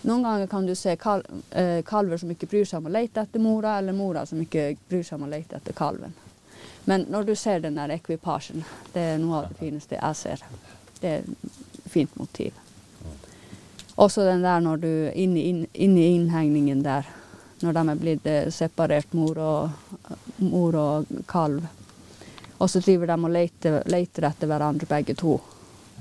noen 0.02 0.24
ganger 0.24 0.48
kan 0.52 0.66
du 0.66 0.76
se 0.76 0.96
kal, 1.00 1.24
eh, 1.50 1.82
kalver 1.88 2.22
som 2.22 2.32
ikke 2.32 2.50
bryr 2.52 2.66
seg 2.66 2.82
om 2.82 2.90
å 2.90 2.96
lete 2.96 3.26
etter 3.26 3.44
mora, 3.44 3.78
eller 3.80 3.98
mora 3.98 4.26
som 4.26 4.42
ikke 4.42 4.72
bryr 4.90 5.04
seg 5.04 5.20
om 5.20 5.28
å 5.28 5.32
lete 5.32 5.60
etter 5.60 5.78
kalven. 5.78 6.14
Men 6.86 7.06
når 7.10 7.24
du 7.24 7.36
ser 7.36 7.60
den 7.62 7.78
der 7.78 7.94
ekvipasjen, 7.94 8.64
det 8.94 9.08
er 9.14 9.22
noe 9.22 9.42
av 9.44 9.52
det 9.52 9.60
fineste 9.60 9.98
jeg 10.00 10.18
ser. 10.18 10.46
Det 11.02 11.10
er 11.10 11.24
et 11.26 11.90
fint 11.92 12.16
motiv. 12.18 12.58
Også 14.02 14.24
den 14.26 14.42
der 14.42 14.62
når 14.64 14.78
du 14.82 14.92
inni 15.14 15.44
inn, 15.50 15.66
inn 15.74 15.98
innhegningen 15.98 16.82
der, 16.84 17.06
når 17.62 17.76
de 17.78 17.84
er 17.90 18.00
blitt 18.02 18.30
eh, 18.30 18.50
separert, 18.54 19.14
mor 19.14 19.38
og, 19.38 19.98
mor 20.42 20.78
og 20.80 21.12
kalv. 21.30 21.68
Og 22.62 22.70
så 22.70 22.80
driver 22.84 23.10
de 23.10 23.16
og 23.18 23.34
leter, 23.34 23.80
leter 23.90 24.28
etter 24.30 24.50
hverandre 24.52 24.86
begge 24.90 25.16
to. 25.18 25.40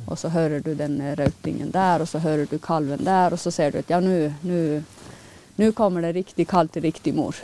Og 0.06 0.18
så 0.18 0.28
hører 0.32 0.60
du 0.64 0.74
den 0.76 0.98
rautingen 1.16 1.70
der, 1.72 2.02
og 2.04 2.08
så 2.08 2.20
hører 2.20 2.46
du 2.50 2.58
kalven 2.62 3.04
der, 3.04 3.32
og 3.32 3.40
så 3.40 3.52
ser 3.52 3.72
du 3.72 3.78
at 3.80 3.90
ja, 3.92 4.00
nå- 4.00 5.72
kommer 5.76 6.00
det 6.04 6.14
riktig 6.16 6.46
kalv 6.48 6.68
til 6.72 6.82
riktig 6.82 7.14
mor. 7.14 7.36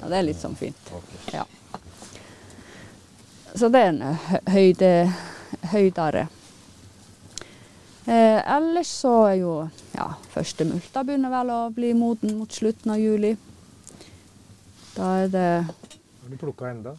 Ja, 0.00 0.08
det 0.08 0.16
er 0.18 0.26
litt 0.28 0.40
sånn 0.40 0.56
fint. 0.56 0.92
Ja. 1.32 1.44
Så 3.54 3.68
det 3.68 3.80
er 3.84 3.90
en 3.90 4.02
høyde, 4.48 4.90
høydare. 5.72 6.28
Eh, 8.06 8.40
ellers 8.56 8.88
så 9.02 9.12
er 9.28 9.34
jo 9.42 9.54
ja, 9.94 10.06
første 10.32 10.64
multa 10.64 11.02
begynner 11.04 11.30
vel 11.32 11.50
å 11.52 11.58
bli 11.74 11.92
moden 11.94 12.38
mot 12.38 12.52
slutten 12.52 12.94
av 12.94 13.00
juli. 13.02 13.34
Da 14.96 15.10
er 15.24 15.28
det 15.32 15.48
Har 15.66 16.30
du 16.32 16.36
plukka 16.40 16.70
enda? 16.70 16.96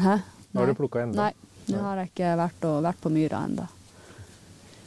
Hæ? 0.00 0.18
Har 0.54 0.66
du 0.66 0.74
plukka 0.74 1.02
enda? 1.02 1.22
Nei, 1.22 1.32
nå 1.72 1.80
har 1.82 2.02
jeg 2.02 2.12
ikke 2.12 2.34
vært, 2.38 2.66
og, 2.68 2.82
vært 2.86 3.00
på 3.02 3.12
myra 3.12 3.44
ennå. 3.48 3.66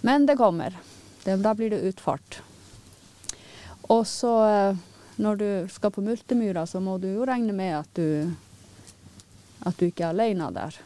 Men 0.07 0.27
det 0.29 0.37
kommer. 0.39 0.75
Det, 1.23 1.35
da 1.43 1.53
blir 1.57 1.73
det 1.73 1.81
utfart. 1.89 2.41
Og 3.91 4.03
så 4.07 4.33
eh, 4.47 4.79
når 5.17 5.35
du 5.35 5.47
skal 5.71 5.91
på 5.91 6.01
multemyra, 6.01 6.65
så 6.65 6.79
må 6.79 6.97
du 6.97 7.09
jo 7.09 7.25
regne 7.25 7.53
med 7.55 7.73
at 7.79 7.89
du, 7.97 8.31
at 9.65 9.79
du 9.79 9.87
ikke 9.87 10.05
er 10.05 10.13
alene 10.13 10.49
der. 10.53 10.77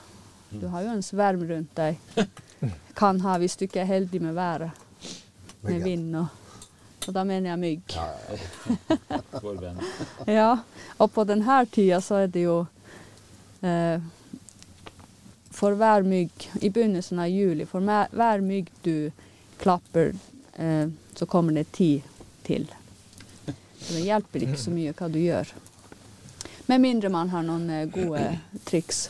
Du 0.52 0.68
har 0.72 0.86
jo 0.86 0.94
en 0.96 1.04
sverm 1.04 1.44
rundt 1.48 1.76
deg. 1.76 2.00
Kan 3.00 3.22
ha 3.26 3.38
hvis 3.42 3.58
du 3.60 3.66
ikke 3.66 3.82
er 3.84 3.90
heldig 3.90 4.22
med 4.22 4.38
været, 4.38 4.72
med 5.62 5.84
vind 5.84 6.16
og 6.16 6.38
Og 7.08 7.14
da 7.16 7.24
mener 7.26 7.50
jeg 7.50 7.60
mygg. 7.60 7.94
Ja, 10.30 10.50
og 11.02 11.08
på 11.12 11.24
denne 11.26 11.66
tida 11.66 11.98
så 12.02 12.20
er 12.22 12.28
det 12.30 12.44
jo 12.44 12.60
eh, 13.66 13.98
For 15.62 15.78
hver 15.78 16.02
mygg 16.02 16.48
i 16.62 16.72
begynnelsen 16.74 17.20
av 17.22 17.30
juli, 17.30 17.68
for 17.70 17.86
hver, 17.86 18.42
mygg 18.42 18.72
du 18.82 19.12
klapper, 19.62 20.16
eh, 20.58 20.88
så 21.14 21.26
kommer 21.30 21.54
det 21.54 21.68
ti 21.72 21.92
til. 22.44 22.66
Så 23.46 23.94
det 23.94 24.08
hjelper 24.08 24.48
ikke 24.48 24.58
så 24.58 24.74
mye 24.74 24.94
hva 24.98 25.10
du 25.14 25.20
gjør. 25.22 25.54
Med 26.66 26.82
mindre 26.82 27.14
man 27.14 27.30
har 27.30 27.46
noen 27.46 27.70
eh, 27.70 27.86
gode 27.94 28.26
triks. 28.66 29.10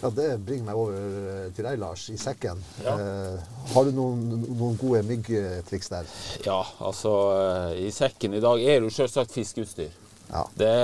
ja, 0.00 0.08
det 0.16 0.28
bringer 0.46 0.70
meg 0.70 0.80
over 0.80 0.96
eh, 0.96 1.46
til 1.52 1.66
deg, 1.68 1.78
Lars, 1.80 2.08
i 2.08 2.16
sekken. 2.20 2.60
Ja. 2.84 2.96
Eh, 2.96 3.56
har 3.74 3.84
du 3.84 3.92
noen, 3.92 4.22
noen 4.46 4.76
gode 4.80 5.02
myggtriks 5.08 5.92
der? 5.92 6.12
Ja, 6.46 6.62
altså 6.80 7.16
eh, 7.36 7.88
I 7.88 7.90
sekken 7.92 8.36
i 8.36 8.40
dag 8.40 8.62
er 8.64 8.80
det 8.80 8.88
jo 8.88 9.00
selvsagt 9.02 9.36
fiskeutstyr. 9.36 9.92
Ja. 10.30 10.46
Det, 10.56 10.76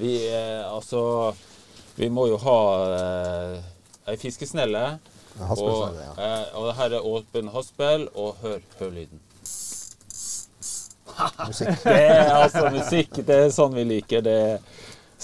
vi, 0.00 0.14
eh, 0.30 0.62
altså, 0.72 1.34
vi 1.96 2.08
må 2.10 2.26
jo 2.30 2.38
ha 2.42 2.60
eh, 2.94 3.58
ei 4.12 4.16
fiskesnelle. 4.20 4.86
Og, 5.34 5.94
ja. 5.98 6.10
eh, 6.14 6.42
og 6.54 6.68
det 6.68 6.74
her 6.78 6.96
er 6.98 7.06
åpen 7.10 7.50
haspel, 7.54 8.08
og 8.14 8.36
hør, 8.42 8.60
hør 8.78 8.90
lyden. 8.94 9.22
Musikk. 11.48 11.68
Det 11.84 12.00
er 12.02 12.32
altså 12.34 12.68
musikk. 12.74 13.20
Det 13.26 13.36
er 13.46 13.54
sånn 13.54 13.74
vi 13.76 13.84
liker 13.86 14.22
det. 14.26 14.40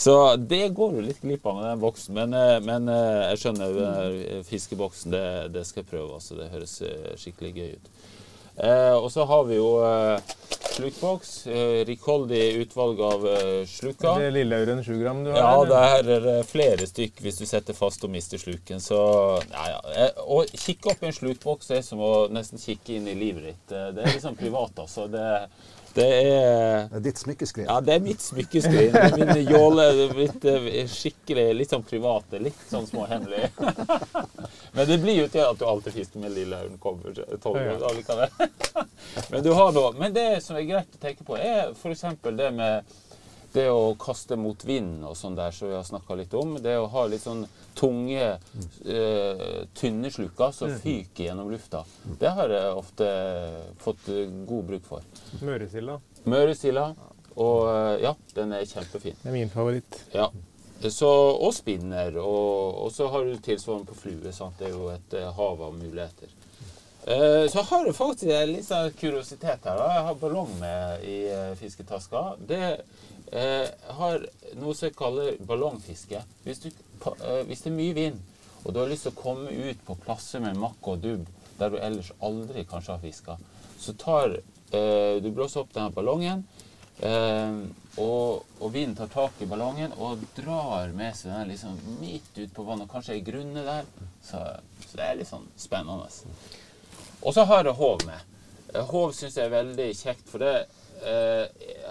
Så 0.01 0.37
det 0.37 0.69
går 0.77 0.95
du 0.95 1.01
litt 1.05 1.21
glipp 1.21 1.47
av 1.51 1.59
med 1.59 1.67
den 1.67 1.81
boksen. 1.83 2.15
Men, 2.17 2.35
eh, 2.35 2.59
men 2.65 2.89
eh, 2.89 3.33
jeg 3.33 3.43
skjønner 3.43 3.75
der 3.77 4.45
fiskeboksen. 4.49 5.13
Det, 5.13 5.25
det 5.57 5.67
skal 5.69 5.83
jeg 5.83 5.91
prøve. 5.91 6.15
Altså. 6.17 6.39
Det 6.39 6.51
høres 6.55 6.79
eh, 6.87 7.11
skikkelig 7.21 7.53
gøy 7.59 7.75
ut. 7.75 7.91
Eh, 8.63 8.97
og 8.97 9.09
så 9.13 9.25
har 9.25 9.45
vi 9.49 9.57
jo 9.57 9.69
eh, 9.85 10.21
slukboks. 10.75 11.47
Eh, 11.47 11.81
rikholdig 11.89 12.43
utvalg 12.65 13.01
av 13.01 13.27
sluker. 13.69 14.21
Det 14.21 14.31
Lilleauren 14.35 14.85
7 14.85 14.93
gram 15.01 15.25
du 15.25 15.31
har? 15.33 15.41
Ja, 15.41 15.65
det 16.05 16.19
er 16.19 16.49
flere 16.49 16.89
stykk 16.89 17.23
hvis 17.25 17.41
du 17.41 17.47
setter 17.49 17.77
fast 17.77 18.05
og 18.05 18.13
mister 18.13 18.41
sluken. 18.41 18.83
Så, 18.85 19.01
ja, 19.53 19.67
ja. 19.97 20.11
Å 20.21 20.43
kikke 20.53 20.93
opp 20.93 21.05
i 21.05 21.11
en 21.11 21.17
slukboks 21.17 21.73
er 21.77 21.85
som 21.87 22.03
å 22.05 22.15
nesten 22.33 22.61
kikke 22.61 22.99
inn 22.99 23.09
i 23.09 23.19
livet 23.19 23.51
ditt. 23.51 23.67
Det 23.71 24.05
er 24.05 24.13
liksom 24.13 24.37
privat, 24.41 24.77
altså. 24.85 25.09
Det, 25.11 25.27
det 25.95 26.07
er 26.07 26.89
Det 26.91 26.97
er 27.01 27.05
ditt 27.05 27.19
smykkeskrin. 27.19 27.67
ja, 27.67 27.81
det 27.81 27.95
er 27.95 28.03
mitt 28.05 28.23
smykkeskrin. 28.23 28.93
Det 28.93 29.27
er 29.27 30.15
blitt 30.15 30.45
eh, 30.47 30.69
skikkelig 30.91 31.47
litt 31.59 31.75
sånn 31.75 31.85
private, 31.87 32.41
litt 32.43 32.63
sånn 32.71 32.87
småhemmelig. 32.87 33.51
Men 34.77 34.87
det 34.87 35.01
blir 35.03 35.23
jo 35.25 35.29
til 35.33 35.45
at 35.45 35.59
du 35.59 35.67
alltid 35.67 35.97
fisker 35.99 36.23
med 36.23 36.35
lille 36.37 36.61
år 37.51 37.91
allikevel. 37.91 38.31
Men 39.33 39.45
du 39.47 39.53
har 39.57 39.73
da 39.75 39.87
Men 39.99 40.15
det 40.15 40.29
som 40.45 40.59
er 40.59 40.69
greit 40.69 40.99
å 40.99 41.03
tenke 41.03 41.27
på, 41.27 41.39
er 41.39 41.73
f.eks. 41.75 42.07
det 42.23 42.51
med 42.55 42.99
det 43.53 43.67
å 43.71 43.95
kaste 43.99 44.37
mot 44.39 44.65
vind 44.65 45.05
og 45.07 45.17
sånn 45.19 45.37
der, 45.39 45.55
som 45.55 45.71
vi 45.71 45.75
har 45.75 45.87
snakka 45.87 46.17
litt 46.19 46.35
om. 46.39 46.55
Det 46.63 46.77
å 46.79 46.89
ha 46.93 47.07
litt 47.11 47.25
sånn 47.25 47.45
tunge, 47.79 48.27
uh, 48.87 49.63
tynne 49.79 50.11
sluker 50.13 50.55
som 50.55 50.75
fyker 50.83 51.31
gjennom 51.31 51.51
lufta. 51.51 51.83
Det 52.21 52.31
har 52.37 52.55
jeg 52.55 52.77
ofte 52.77 53.09
fått 53.83 54.11
eh, 54.13 54.29
god 54.47 54.69
bruk 54.71 54.87
for. 54.87 55.07
Møresilda. 55.47 55.99
Møresilda. 56.31 56.91
Og 57.41 57.67
eh, 57.71 57.97
ja, 58.05 58.15
den 58.37 58.55
er 58.55 58.69
kjempefin. 58.69 59.19
Det 59.23 59.31
er 59.31 59.35
min 59.35 59.53
favoritt. 59.53 59.99
Ja. 60.15 60.29
Så, 60.81 61.09
og 61.09 61.53
spinner. 61.55 62.19
Og, 62.21 62.85
og 62.85 62.93
så 62.95 63.09
har 63.13 63.27
du 63.27 63.39
tilsvarende 63.43 63.91
på 63.91 63.99
flue. 64.03 64.35
Sant? 64.35 64.59
Det 64.61 64.69
er 64.71 64.77
jo 64.77 64.91
et 64.93 65.17
hav 65.37 65.63
av 65.67 65.75
muligheter. 65.79 66.37
Så 67.01 67.63
har 67.65 67.87
jeg 67.87 67.97
faktisk 67.97 68.29
en 68.35 68.51
litt 68.51 68.67
sånn 68.67 68.91
kuriositet 68.99 69.65
her. 69.65 69.79
Da. 69.79 69.87
Jeg 69.97 70.05
har 70.05 70.19
ballong 70.21 70.51
med 70.61 71.07
i 71.09 71.17
fisketaska. 71.57 72.25
Det 72.51 72.61
har 73.33 74.25
noe 74.59 74.75
som 74.75 74.89
jeg 74.89 74.97
kaller 74.99 75.37
ballongfiske. 75.47 76.23
Hvis, 76.45 76.63
du, 76.65 76.71
eh, 76.71 77.43
hvis 77.47 77.63
det 77.63 77.71
er 77.71 77.77
mye 77.77 77.95
vind, 77.95 78.23
og 78.65 78.75
du 78.75 78.81
har 78.83 78.91
lyst 78.91 79.07
til 79.07 79.15
å 79.15 79.21
komme 79.21 79.53
ut 79.53 79.85
på 79.87 79.97
plasser 80.03 80.43
med 80.45 80.59
makk 80.61 80.89
og 80.91 81.05
dubb 81.05 81.29
der 81.61 81.71
du 81.73 81.79
ellers 81.79 82.11
aldri 82.25 82.65
kanskje 82.69 82.97
har 82.97 83.05
fiska, 83.05 83.37
så 83.81 83.95
tar 84.01 84.35
eh, 84.37 85.21
du 85.23 85.31
blåser 85.31 85.63
opp 85.63 85.73
denne 85.77 85.93
ballongen. 85.95 86.43
Eh, 87.01 87.61
og, 88.01 88.43
og 88.61 88.73
vinden 88.75 88.97
tar 88.99 89.09
tak 89.13 89.39
i 89.41 89.49
ballongen 89.49 89.95
og 89.97 90.21
drar 90.37 90.93
med 90.97 91.17
seg 91.17 91.33
den 91.33 91.53
liksom 91.53 91.79
midt 92.01 92.29
ut 92.37 92.53
på 92.57 92.65
vannet, 92.67 92.91
kanskje 92.91 93.17
ei 93.17 93.25
grunne 93.25 93.65
der. 93.67 93.89
Så, 94.25 94.43
så 94.89 94.99
det 94.99 95.07
er 95.07 95.21
litt 95.21 95.31
sånn 95.31 95.49
spennende. 95.61 96.11
Og 97.21 97.37
så 97.37 97.47
har 97.49 97.65
jeg 97.69 97.79
håv 97.79 98.05
med. 98.09 98.37
Eh, 98.75 98.85
Håv 98.91 99.15
syns 99.17 99.39
jeg 99.39 99.49
er 99.49 99.57
veldig 99.57 99.89
kjekt, 99.97 100.29
for 100.31 100.43
det 100.43 100.55
eh, 100.59 100.77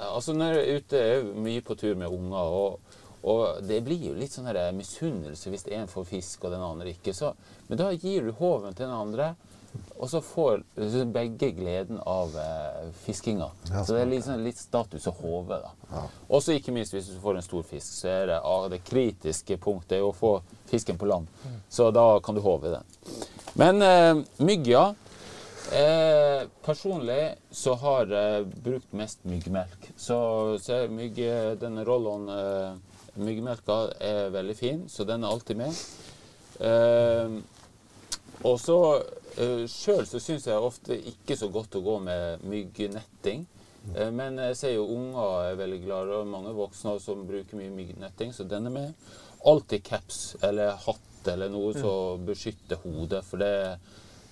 Altså 0.10 0.34
når 0.36 0.54
jeg 0.54 0.62
er 0.62 0.80
ute, 0.80 1.04
jeg 1.04 1.20
er 1.20 1.30
mye 1.48 1.62
på 1.66 1.76
tur 1.80 1.96
med 2.00 2.14
unger, 2.14 2.56
og, 2.64 2.98
Og 3.20 3.64
det 3.68 3.82
blir 3.84 4.00
jo 4.00 4.16
litt 4.16 4.32
sånn 4.32 4.48
her 4.48 4.72
misunnelse 4.72 5.52
hvis 5.52 5.66
en 5.76 5.90
får 5.92 6.06
fisk 6.08 6.46
og 6.48 6.54
den 6.54 6.64
andre 6.64 6.94
ikke. 6.94 7.12
Så, 7.14 7.34
men 7.68 7.80
da 7.82 7.90
gir 7.92 8.24
du 8.24 8.32
håven 8.32 8.72
til 8.74 8.86
den 8.88 8.96
andre, 8.96 9.34
og 10.00 10.08
så 10.10 10.22
får 10.24 10.64
så 10.94 11.04
begge 11.06 11.52
gleden 11.58 12.00
av 12.08 12.32
eh, 12.40 12.88
fiskinga. 13.04 13.50
Ja, 13.70 13.84
så 13.84 13.98
det 13.98 14.06
er 14.06 14.10
liksom 14.14 14.40
litt 14.46 14.58
status 14.58 15.10
og 15.12 15.20
hove, 15.20 15.60
da. 15.60 15.74
Ja. 15.92 16.06
Og 16.30 16.42
så 16.42 16.56
ikke 16.56 16.72
minst 16.74 16.96
hvis 16.96 17.12
du 17.12 17.20
får 17.22 17.38
en 17.38 17.46
stor 17.46 17.68
fisk, 17.68 17.92
så 18.00 18.08
er 18.08 18.32
det 18.32 18.40
ah, 18.40 18.66
det 18.72 18.80
kritiske 18.88 19.60
punktet 19.62 20.00
er 20.00 20.08
å 20.08 20.16
få 20.16 20.38
fisken 20.72 20.98
på 20.98 21.12
land. 21.12 21.28
Så 21.70 21.92
da 21.92 22.08
kan 22.24 22.40
du 22.40 22.42
håve 22.46 22.72
den. 22.78 22.88
Men 23.60 23.84
eh, 23.84 24.24
mygg, 24.40 24.72
ja. 24.72 24.88
Eh, 25.76 26.48
personlig 26.66 27.36
så 27.52 27.76
har 27.84 28.10
jeg 28.14 28.48
brukt 28.66 28.94
mest 28.98 29.24
myggmelk. 29.28 29.92
Så, 29.98 30.18
så 30.64 30.82
mygg, 30.90 31.22
denne 31.62 31.86
roll-on 31.88 32.30
eh, 32.34 32.74
myggmelka 33.20 33.80
er 34.02 34.34
veldig 34.34 34.58
fin, 34.58 34.84
så 34.90 35.06
den 35.06 35.24
er 35.24 35.34
alltid 35.36 35.62
med. 35.62 35.82
Eh, 36.60 37.40
og 38.48 38.60
så 38.62 38.80
uh, 39.40 39.64
Sjøl 39.68 40.06
så 40.08 40.20
syns 40.24 40.46
jeg 40.48 40.64
ofte 40.64 40.96
ikke 41.12 41.36
så 41.36 41.50
godt 41.52 41.76
å 41.76 41.84
gå 41.84 41.98
med 42.06 42.46
myggnetting. 42.48 43.44
Eh, 43.96 44.12
men 44.16 44.40
jeg 44.40 44.58
ser 44.60 44.76
jo 44.78 44.88
unger 44.96 45.50
er 45.50 45.60
veldig 45.60 45.80
glade, 45.84 46.20
og 46.22 46.32
mange 46.32 46.54
voksne 46.56 46.96
som 47.04 47.26
bruker 47.28 47.60
mye 47.60 47.74
myggnetting, 47.74 48.32
så 48.36 48.48
den 48.48 48.70
er 48.70 48.76
med. 48.76 49.10
Alltid 49.48 49.84
caps 49.88 50.22
eller 50.44 50.78
hatt 50.86 51.28
eller 51.30 51.52
noe 51.52 51.74
som 51.76 52.24
beskytter 52.28 52.80
hodet, 52.86 53.20
for 53.28 53.44
det, 53.44 53.76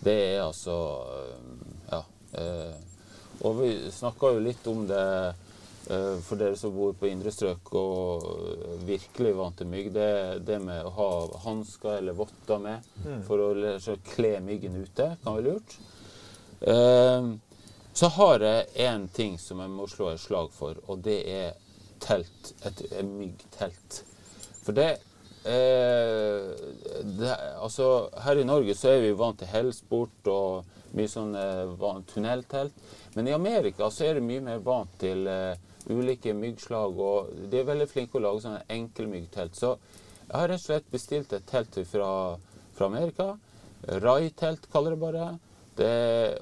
det 0.04 0.16
er 0.36 0.44
altså 0.46 0.78
eh, 1.18 1.66
Ja. 1.92 2.04
eh, 2.42 2.76
og 3.42 3.60
vi 3.62 3.70
snakka 3.94 4.32
jo 4.34 4.40
litt 4.42 4.68
om 4.68 4.86
det 4.90 5.02
eh, 5.94 6.16
for 6.26 6.40
dere 6.40 6.58
som 6.58 6.74
bor 6.76 6.94
på 6.98 7.08
indre 7.10 7.32
strøk 7.32 7.70
og 7.78 8.26
virkelig 8.88 9.34
vant 9.38 9.58
til 9.60 9.70
mygg. 9.70 9.92
Det, 9.94 10.08
det 10.48 10.58
med 10.64 10.86
å 10.86 10.94
ha 10.98 11.10
hansker 11.46 12.00
eller 12.00 12.18
votter 12.18 12.60
med 12.64 12.88
for 13.28 13.44
å 13.46 13.98
kle 14.14 14.34
myggen 14.42 14.80
ute, 14.82 15.12
kan 15.24 15.38
være 15.38 15.52
lurt. 15.52 15.78
Så 17.98 18.10
har 18.18 18.40
jeg 18.46 18.68
én 18.90 19.08
ting 19.14 19.38
som 19.42 19.62
jeg 19.64 19.70
må 19.74 19.88
slå 19.90 20.12
et 20.14 20.22
slag 20.22 20.52
for, 20.54 20.78
og 20.90 21.00
det 21.06 21.18
er 21.30 21.54
telt. 22.04 22.52
Et 22.66 22.84
myggtelt. 23.06 24.02
For 24.66 24.76
det, 24.78 24.98
eh, 25.48 26.52
det 27.18 27.36
Altså, 27.62 28.10
her 28.24 28.40
i 28.40 28.48
Norge 28.48 28.76
så 28.78 28.92
er 28.94 29.06
vi 29.06 29.16
vant 29.18 29.40
til 29.40 29.50
hellsport 29.52 30.30
og 30.32 30.76
mye 30.98 31.12
sånn 31.12 31.36
eh, 31.38 32.04
tunneltelt. 32.12 32.76
Men 33.16 33.28
i 33.28 33.36
Amerika 33.36 33.90
så 33.92 34.08
er 34.08 34.18
det 34.18 34.28
mye 34.28 34.44
mer 34.46 34.62
vant 34.66 34.92
til 35.02 35.28
eh, 35.32 35.56
ulike 35.90 36.34
myggslag, 36.36 37.00
og 37.00 37.32
de 37.52 37.62
er 37.62 37.68
veldig 37.68 37.88
flinke 37.90 38.20
å 38.20 38.24
lage 38.24 38.44
sånne 38.44 38.66
enkelmyggtelt. 38.78 39.56
Så 39.56 39.76
jeg 40.28 40.36
har 40.36 40.50
rett 40.52 40.62
og 40.62 40.66
slett 40.66 40.92
bestilt 40.92 41.34
et 41.34 41.48
telt 41.50 41.80
fra, 41.88 42.10
fra 42.76 42.90
Amerika. 42.92 43.32
Rai-telt 44.04 44.68
kaller 44.74 44.96
det 44.96 45.02
bare. 45.02 45.32
Det, 45.78 45.92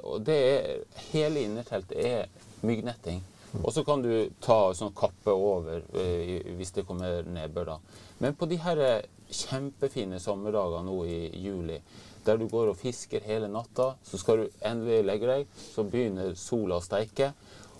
og 0.08 0.24
det 0.26 0.36
er, 0.50 0.84
hele 1.12 1.44
innerteltet 1.46 1.98
er 2.00 2.28
myggnetting. 2.66 3.22
Og 3.64 3.74
så 3.74 3.84
kan 3.88 4.02
du 4.04 4.30
ta 4.44 4.74
sånn 4.76 4.94
kappe 4.98 5.34
over 5.34 5.84
eh, 5.98 6.42
hvis 6.58 6.74
det 6.76 6.86
kommer 6.88 7.24
nedbør. 7.28 7.76
da. 7.76 8.04
Men 8.20 8.36
på 8.36 8.48
de 8.50 8.58
her 8.62 8.82
eh, 8.84 9.08
kjempefine 9.30 10.20
sommerdager 10.20 10.84
nå 10.86 10.98
i 11.06 11.20
juli, 11.44 11.80
der 12.26 12.40
du 12.42 12.48
går 12.50 12.72
og 12.72 12.80
fisker 12.80 13.26
hele 13.26 13.48
natta, 13.52 13.94
så 14.04 14.18
skal 14.18 14.42
du 14.42 14.62
endelig 14.66 15.06
legge 15.06 15.30
deg, 15.30 15.60
så 15.76 15.86
begynner 15.86 16.34
sola 16.40 16.80
å 16.80 16.84
steike. 16.84 17.32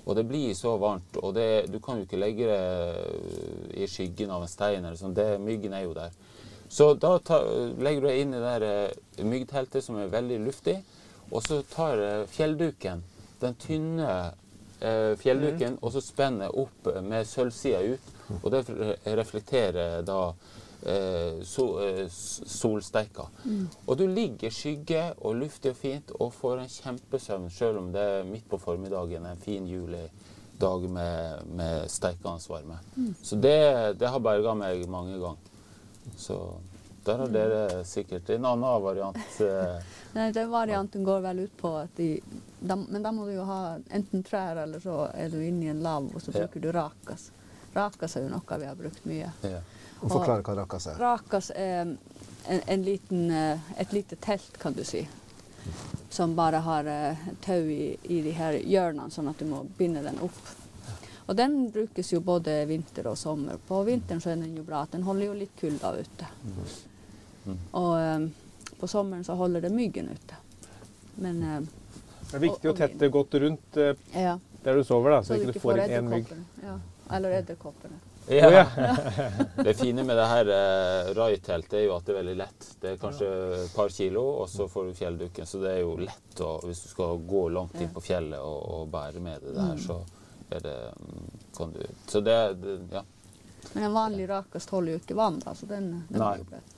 Og 0.06 0.14
det 0.18 0.28
blir 0.30 0.54
så 0.54 0.76
varmt, 0.78 1.18
og 1.18 1.34
det, 1.34 1.66
du 1.74 1.80
kan 1.82 1.98
jo 1.98 2.06
ikke 2.06 2.20
legge 2.22 2.46
det 2.46 3.80
i 3.82 3.88
skyggen 3.90 4.30
av 4.30 4.46
en 4.46 4.52
stein. 4.52 4.84
eller 4.84 5.00
sånn, 5.00 5.16
det, 5.18 5.40
Myggen 5.42 5.74
er 5.74 5.88
jo 5.88 5.96
der. 5.98 6.14
Så 6.70 6.94
da 6.94 7.18
ta, 7.18 7.40
legger 7.82 8.06
du 8.06 8.08
deg 8.12 8.22
inn 8.22 8.38
i 8.38 8.44
det 8.44 8.70
eh, 8.70 9.26
myggteltet 9.26 9.86
som 9.86 9.98
er 9.98 10.14
veldig 10.14 10.40
luftig, 10.46 10.78
og 11.32 11.42
så 11.42 11.64
tar 11.66 12.28
fjellduken, 12.30 13.02
den 13.42 13.58
tynne 13.62 14.06
eh, 14.06 14.45
fjellduken, 15.20 15.80
og 15.82 15.94
så 15.96 16.02
spenner 16.04 16.48
jeg 16.50 16.66
opp 16.66 16.90
med 17.06 17.28
sølvsida 17.28 17.82
ut. 17.96 18.12
Og 18.42 18.52
det 18.54 18.64
reflekterer 19.18 20.02
da 20.06 20.20
eh, 20.86 21.42
eh, 21.42 22.06
solsteika. 22.10 23.28
Og 23.86 23.98
du 23.98 24.06
ligger 24.08 24.54
skygge 24.54 25.08
og 25.22 25.40
luftig 25.42 25.74
og 25.74 25.80
fint 25.80 26.14
og 26.20 26.34
får 26.34 26.64
en 26.64 26.72
kjempesøvn 26.78 27.50
selv 27.54 27.82
om 27.84 27.92
det 27.94 28.06
er 28.20 28.30
midt 28.30 28.48
på 28.50 28.62
formiddagen 28.62 29.26
en 29.26 29.42
fin 29.42 29.68
julidag 29.70 30.90
med, 30.90 31.52
med 31.56 31.90
steikende 31.92 32.50
varme. 32.50 32.80
Så 33.22 33.36
det, 33.36 34.00
det 34.00 34.10
har 34.10 34.24
berga 34.24 34.56
meg 34.58 34.88
mange 34.90 35.20
ganger. 35.20 35.52
Så 36.18 36.40
der 37.06 37.22
har 37.24 37.32
dere 37.34 37.84
sikkert 37.86 38.30
en 38.36 38.46
annen 38.46 38.82
variant. 38.84 39.18
Eh, 39.46 39.80
Nei, 40.16 40.30
den 40.32 40.50
varianten 40.52 41.04
går 41.04 41.20
vel 41.26 41.40
ut 41.44 41.56
på 41.60 41.74
at 41.78 41.96
de, 42.00 42.22
de, 42.60 42.76
Men 42.90 43.04
da 43.04 43.12
må 43.12 43.26
du 43.28 43.34
jo 43.36 43.44
ha 43.44 43.58
enten 43.94 44.24
trær, 44.24 44.62
eller 44.64 44.80
så 44.80 45.10
er 45.14 45.30
du 45.34 45.42
inne 45.44 45.66
i 45.68 45.72
en 45.74 45.82
lav, 45.84 46.08
og 46.16 46.22
så 46.24 46.32
Ja. 46.32 46.46
bruker 46.46 46.64
du 46.64 46.70
rakas. 46.72 47.30
Rakas 47.76 48.16
er 48.16 48.24
jo 48.24 48.30
noe 48.32 48.60
vi 48.62 48.70
har 48.70 48.76
brukt 48.80 49.06
mye. 49.06 49.32
ja. 49.44 49.60
Og 50.02 50.12
forklare 50.12 50.44
hva 50.44 50.56
rakas 50.62 50.88
er. 50.92 50.98
Rakas 51.00 51.50
er 51.56 51.82
en, 51.82 51.98
en 52.68 52.84
liten, 52.84 53.30
eh, 53.32 53.60
et 53.78 53.94
lite 53.94 54.16
telt, 54.16 54.58
kan 54.60 54.74
du 54.74 54.84
si. 54.84 55.04
Som 56.10 56.36
bare 56.36 56.60
har 56.64 56.86
eh, 56.86 57.18
tau 57.44 57.64
i, 57.68 57.98
i 58.04 58.22
de 58.22 58.32
her 58.38 58.54
hjørnene, 58.60 59.12
sånn 59.12 59.30
at 59.32 59.40
du 59.40 59.46
må 59.50 59.64
binde 59.78 60.04
den 60.06 60.20
opp. 60.24 60.42
Og 61.26 61.36
den 61.36 61.72
brukes 61.74 62.12
jo 62.14 62.20
både 62.22 62.66
vinter 62.70 63.08
og 63.10 63.18
sommer. 63.18 63.58
På 63.68 63.80
vinteren 63.88 64.22
så 64.22 64.30
er 64.30 64.36
den 64.44 64.56
jo 64.60 64.64
bra, 64.68 64.84
at 64.86 64.92
den 64.94 65.04
holder 65.08 65.26
jo 65.32 65.38
litt 65.40 65.56
kulda 65.60 65.96
ute. 65.98 66.28
Mm. 67.46 67.60
Og 67.82 67.92
eh, 68.00 68.74
på 68.80 68.88
sommeren 68.92 69.24
så 69.28 69.36
holder 69.40 69.62
det 69.68 69.72
myggen 69.76 70.10
ute. 70.10 70.40
Men 71.22 71.44
eh, 71.44 71.60
Det 72.32 72.36
er 72.40 72.44
viktig 72.48 72.70
Og- 72.70 72.74
å 72.76 72.78
tette 72.80 73.10
godt 73.14 73.38
rundt 73.46 73.78
eh, 73.78 73.94
ja, 74.18 74.38
der 74.66 74.76
du 74.76 74.84
sover, 74.84 75.12
da, 75.18 75.22
så, 75.24 75.36
så 75.36 75.40
ikke 75.42 75.54
du 75.54 75.60
får 75.64 75.84
inn 75.86 75.96
én 76.00 76.10
mygg. 76.10 76.34
Ja. 76.64 76.80
Eller 77.16 77.38
edderkoppene. 77.40 78.02
Ja. 78.28 78.50
Ja. 78.50 78.96
Det 79.64 79.76
fine 79.78 80.02
med 80.04 80.18
det 80.18 80.24
her 80.26 80.48
eh, 80.50 81.12
Rai-teltet 81.14 81.76
er 81.78 81.84
jo 81.86 81.92
at 81.94 82.08
det 82.08 82.16
er 82.16 82.18
veldig 82.24 82.34
lett. 82.40 82.66
Det 82.82 82.90
er 82.96 82.98
kanskje 82.98 83.28
et 83.60 83.76
par 83.76 83.94
kilo, 83.94 84.24
og 84.42 84.50
så 84.50 84.66
får 84.68 84.88
du 84.90 84.94
fjellduken. 84.98 85.46
Så 85.46 85.62
det 85.62 85.76
er 85.76 85.84
jo 85.84 85.94
lett 86.02 86.42
å, 86.42 86.56
hvis 86.66 86.82
du 86.82 86.90
skal 86.90 87.20
gå 87.30 87.44
langt 87.54 87.78
inn 87.78 87.92
på 87.94 88.02
fjellet 88.02 88.42
og, 88.42 88.58
og 88.80 88.88
bære 88.96 89.22
med 89.22 89.46
det 89.46 89.54
der, 89.60 89.78
så 89.86 90.00
er 90.50 90.66
det 90.66 90.74
mm, 90.98 91.30
kan 91.58 91.72
du 91.78 91.84
Så 92.10 92.22
det, 92.26 92.40
det 92.64 92.80
Ja. 92.98 93.06
Men 93.74 93.84
en 93.88 93.94
vanlig 93.96 94.28
rakast 94.30 94.70
holder 94.74 94.94
jo 94.98 95.04
ikke 95.04 95.16
vann, 95.18 95.40
da, 95.42 95.54
så 95.58 95.66
den, 95.70 95.88
den 96.10 96.22
Nei. 96.22 96.34
er 96.40 96.44
bløt. 96.50 96.75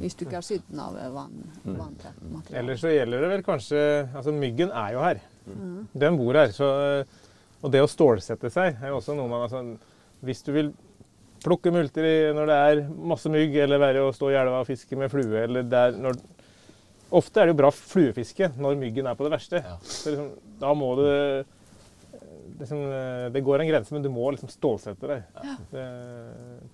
Hvis 0.00 0.14
du 0.18 0.24
ikke 0.26 0.36
har 0.38 0.44
sydd 0.46 0.62
den 0.70 0.80
av 0.84 0.96
eh, 1.00 1.10
vann, 1.14 1.34
Mm. 1.64 1.76
vanntett 1.78 2.18
materiale. 2.28 2.58
Ellers 2.60 2.80
så 2.84 2.90
gjelder 2.92 3.20
det 3.24 3.28
vel 3.30 3.42
kanskje 3.46 3.78
Altså, 4.14 4.32
myggen 4.36 4.70
er 4.76 4.92
jo 4.92 5.00
her. 5.00 5.20
Mm. 5.48 5.88
Den 6.04 6.16
bor 6.20 6.34
her. 6.36 6.52
Så, 6.52 6.68
og 7.64 7.72
det 7.72 7.80
å 7.80 7.88
stålsette 7.88 8.50
seg 8.52 8.76
er 8.82 8.88
jo 8.92 8.98
også 9.00 9.16
noe 9.16 9.28
man 9.28 9.46
altså, 9.46 9.62
Hvis 10.24 10.42
du 10.44 10.52
vil 10.52 10.72
plukke 11.44 11.72
multer 11.72 12.04
i, 12.08 12.14
når 12.36 12.46
det 12.48 12.54
er 12.68 12.82
masse 13.12 13.28
mygg, 13.28 13.56
eller 13.64 13.78
være 13.82 14.04
å 14.06 14.12
stå 14.16 14.30
i 14.32 14.36
elva 14.40 14.60
og 14.62 14.66
fiske 14.68 14.96
med 14.96 15.10
flue, 15.12 15.42
eller 15.44 15.62
der 15.68 15.92
når 16.00 16.20
Ofte 17.14 17.40
er 17.40 17.46
det 17.46 17.52
jo 17.54 17.58
bra 17.60 17.68
fluefiske 17.70 18.48
når 18.58 18.78
myggen 18.80 19.06
er 19.06 19.14
på 19.14 19.24
det 19.26 19.30
verste. 19.36 19.60
Ja. 19.62 19.76
Så 19.84 20.10
liksom, 20.10 20.30
da 20.58 20.72
må 20.74 20.88
du 20.98 21.04
liksom, 22.58 22.80
Det 23.32 23.42
går 23.44 23.60
en 23.60 23.68
grense, 23.68 23.92
men 23.94 24.02
du 24.02 24.08
må 24.10 24.30
liksom 24.34 24.48
stålsette 24.50 25.06
deg. 25.10 25.22
Det 25.70 25.84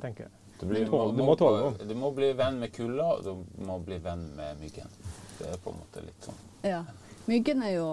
tenker 0.01 0.27
jeg. 0.27 0.33
Det 0.61 0.67
blir, 0.69 0.87
Tåle- 0.87 1.17
du 1.17 1.23
må 1.25 1.37
tåle. 1.37 1.73
Du 1.89 1.95
må 1.95 2.11
bli 2.15 2.33
venn 2.37 2.59
med 2.61 2.73
kulda, 2.73 3.07
og 3.17 3.25
du 3.25 3.65
må 3.65 3.79
bli 3.85 3.99
venn 3.99 4.27
med 4.37 4.59
myggen. 4.61 4.89
Det 5.39 5.49
er 5.55 5.57
på 5.65 5.71
en 5.73 5.79
måte 5.81 6.03
litt 6.05 6.27
sånn. 6.27 6.41
Ja. 6.63 6.83
Myggen 7.27 7.63
er 7.63 7.75
jo 7.79 7.89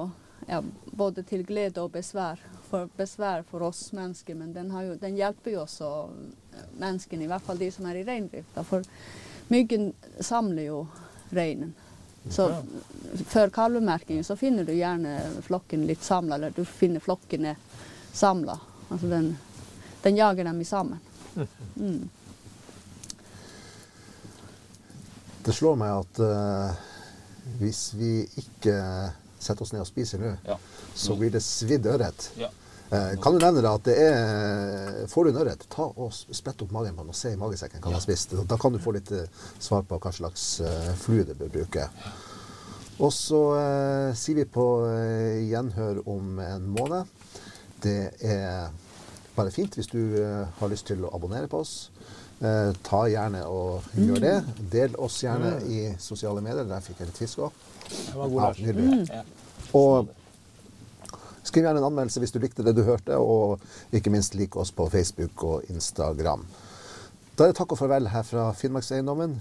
ja, 0.47 0.61
både 0.91 1.23
til 1.23 1.43
glede 1.47 1.81
og 1.83 1.91
besvær. 1.95 2.39
For 2.69 2.89
besvær 2.97 3.43
for 3.47 3.63
oss 3.63 3.85
mennesker, 3.95 4.35
men 4.35 4.51
den, 4.53 4.71
har 4.75 4.83
jo, 4.83 4.95
den 4.99 5.15
hjelper 5.15 5.53
jo 5.53 5.61
også 5.63 5.91
eh, 6.09 6.65
menneskene, 6.81 7.23
i 7.23 7.27
hvert 7.31 7.45
fall 7.47 7.57
de 7.61 7.69
som 7.71 7.85
er 7.87 8.01
i 8.01 8.03
reindrifta. 8.03 8.63
For 8.67 8.83
myggen 9.47 9.93
samler 10.19 10.67
jo 10.67 10.81
reinen. 11.31 11.73
Så 12.29 12.49
Ja. 12.51 12.61
før 13.31 13.49
kalvemerkingen 13.55 14.23
så 14.27 14.35
finner 14.35 14.65
du 14.67 14.73
gjerne 14.75 15.13
flokken 15.45 15.85
litt 15.87 16.03
samla, 16.03 16.35
eller 16.35 16.51
du 16.51 16.65
finner 16.65 16.99
flokkene 16.99 17.55
samla. 18.11 18.59
Altså 18.89 19.07
den, 19.09 19.37
den 20.03 20.17
jager 20.19 20.43
dem 20.43 20.59
i 20.61 20.65
sammen. 20.67 20.99
Mm. 21.77 22.09
Det 25.47 25.55
slår 25.55 25.77
meg 25.79 25.93
at 25.95 26.19
uh, 26.19 26.87
hvis 27.61 27.93
vi 27.95 28.11
ikke 28.41 28.73
setter 29.39 29.63
oss 29.63 29.71
ned 29.71 29.85
og 29.85 29.87
spiser 29.87 30.19
nå, 30.19 30.33
Ja. 30.43 30.57
så 30.97 31.15
blir 31.15 31.31
det 31.31 31.43
svidd 31.45 31.87
ørret. 31.87 32.31
ja. 32.39 32.49
Uh, 32.87 33.15
kan 33.19 33.35
du 33.35 33.41
nevne 33.43 33.59
deg 33.59 33.67
at 33.67 33.83
det 33.83 33.95
er 33.99 35.07
Får 35.11 35.25
du 35.25 35.29
en 35.33 35.39
ørret, 35.41 35.65
ta 35.67 35.89
og 35.89 36.13
sprett 36.15 36.61
opp 36.63 36.71
magen 36.71 36.95
på 36.95 37.03
den 37.03 37.11
og 37.11 37.17
se 37.19 37.33
i 37.33 37.39
magesekken 37.39 37.81
hva 37.81 37.89
den 37.89 37.97
har 37.97 38.03
spist. 38.03 38.35
Da 38.47 38.55
kan 38.59 38.71
du 38.75 38.79
få 38.79 38.93
litt 38.95 39.11
eh, 39.11 39.27
svar 39.59 39.83
på 39.87 39.99
hva 39.99 40.11
slags 40.15 40.45
uh, 40.63 40.93
flue 40.95 41.25
du 41.27 41.33
bør 41.35 41.51
bruke. 41.51 41.87
Og 43.03 43.11
så 43.13 43.41
sier 44.17 44.39
vi 44.39 44.45
på 44.49 44.63
gjenhør 45.45 45.99
om 46.09 46.39
en 46.41 46.63
måned. 46.73 47.11
Det 47.83 47.99
er 48.25 48.71
bare 49.35 49.51
fint 49.53 49.75
hvis 49.77 49.91
du 49.91 49.99
har 50.57 50.71
lyst 50.71 50.87
til 50.89 51.05
å 51.05 51.11
abonnere 51.13 51.51
på 51.51 51.59
oss. 51.61 51.75
Eh, 52.37 52.73
ta 52.85 52.99
gjerne 53.09 53.39
og 53.49 53.87
gjør 53.97 54.19
det. 54.21 54.35
Del 54.71 54.95
oss 55.01 55.15
gjerne 55.23 55.55
i 55.73 55.79
sosiale 56.01 56.41
medier. 56.45 56.67
Der 56.69 56.83
fikk 56.85 56.99
jeg 57.01 57.09
litt 57.09 57.17
fisk 57.23 57.39
òg. 57.47 57.51
Det 57.87 58.15
var 58.19 58.29
god 58.29 58.41
Ja, 58.59 58.67
nydelig. 58.67 59.23
Og 59.73 60.09
skriv 61.47 61.63
gjerne 61.63 61.79
en 61.81 61.87
anmeldelse 61.89 62.19
hvis 62.21 62.31
du 62.35 62.39
likte 62.43 62.63
det 62.63 62.75
du 62.77 62.83
hørte, 62.83 63.17
og 63.17 63.59
ikke 63.95 64.11
minst 64.13 64.35
lik 64.35 64.55
oss 64.55 64.71
på 64.71 64.89
Facebook 64.89 65.43
og 65.43 65.63
Instagram. 65.71 66.45
Da 67.37 67.45
er 67.45 67.53
det 67.53 67.57
takk 67.57 67.71
og 67.71 67.77
farvel 67.81 68.07
her 68.13 68.23
fra 68.27 68.51
Finnmarkseiendommen. 68.53 69.39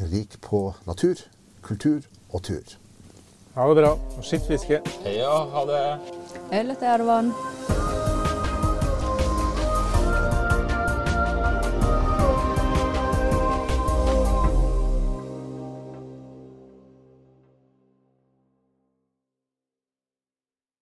Rik 0.00 0.40
på 0.42 0.72
natur, 0.86 1.14
kultur 1.62 2.00
og 2.32 2.42
tur. 2.42 2.74
Ha 3.54 3.68
det 3.70 3.76
bra. 3.78 3.92
Og 4.18 4.24
skitt 4.26 4.46
fiske. 4.48 4.80
ja, 5.06 5.34
ha 5.54 5.64
det. 5.70 5.82
Eller 6.50 6.74
Tervan. 6.74 7.30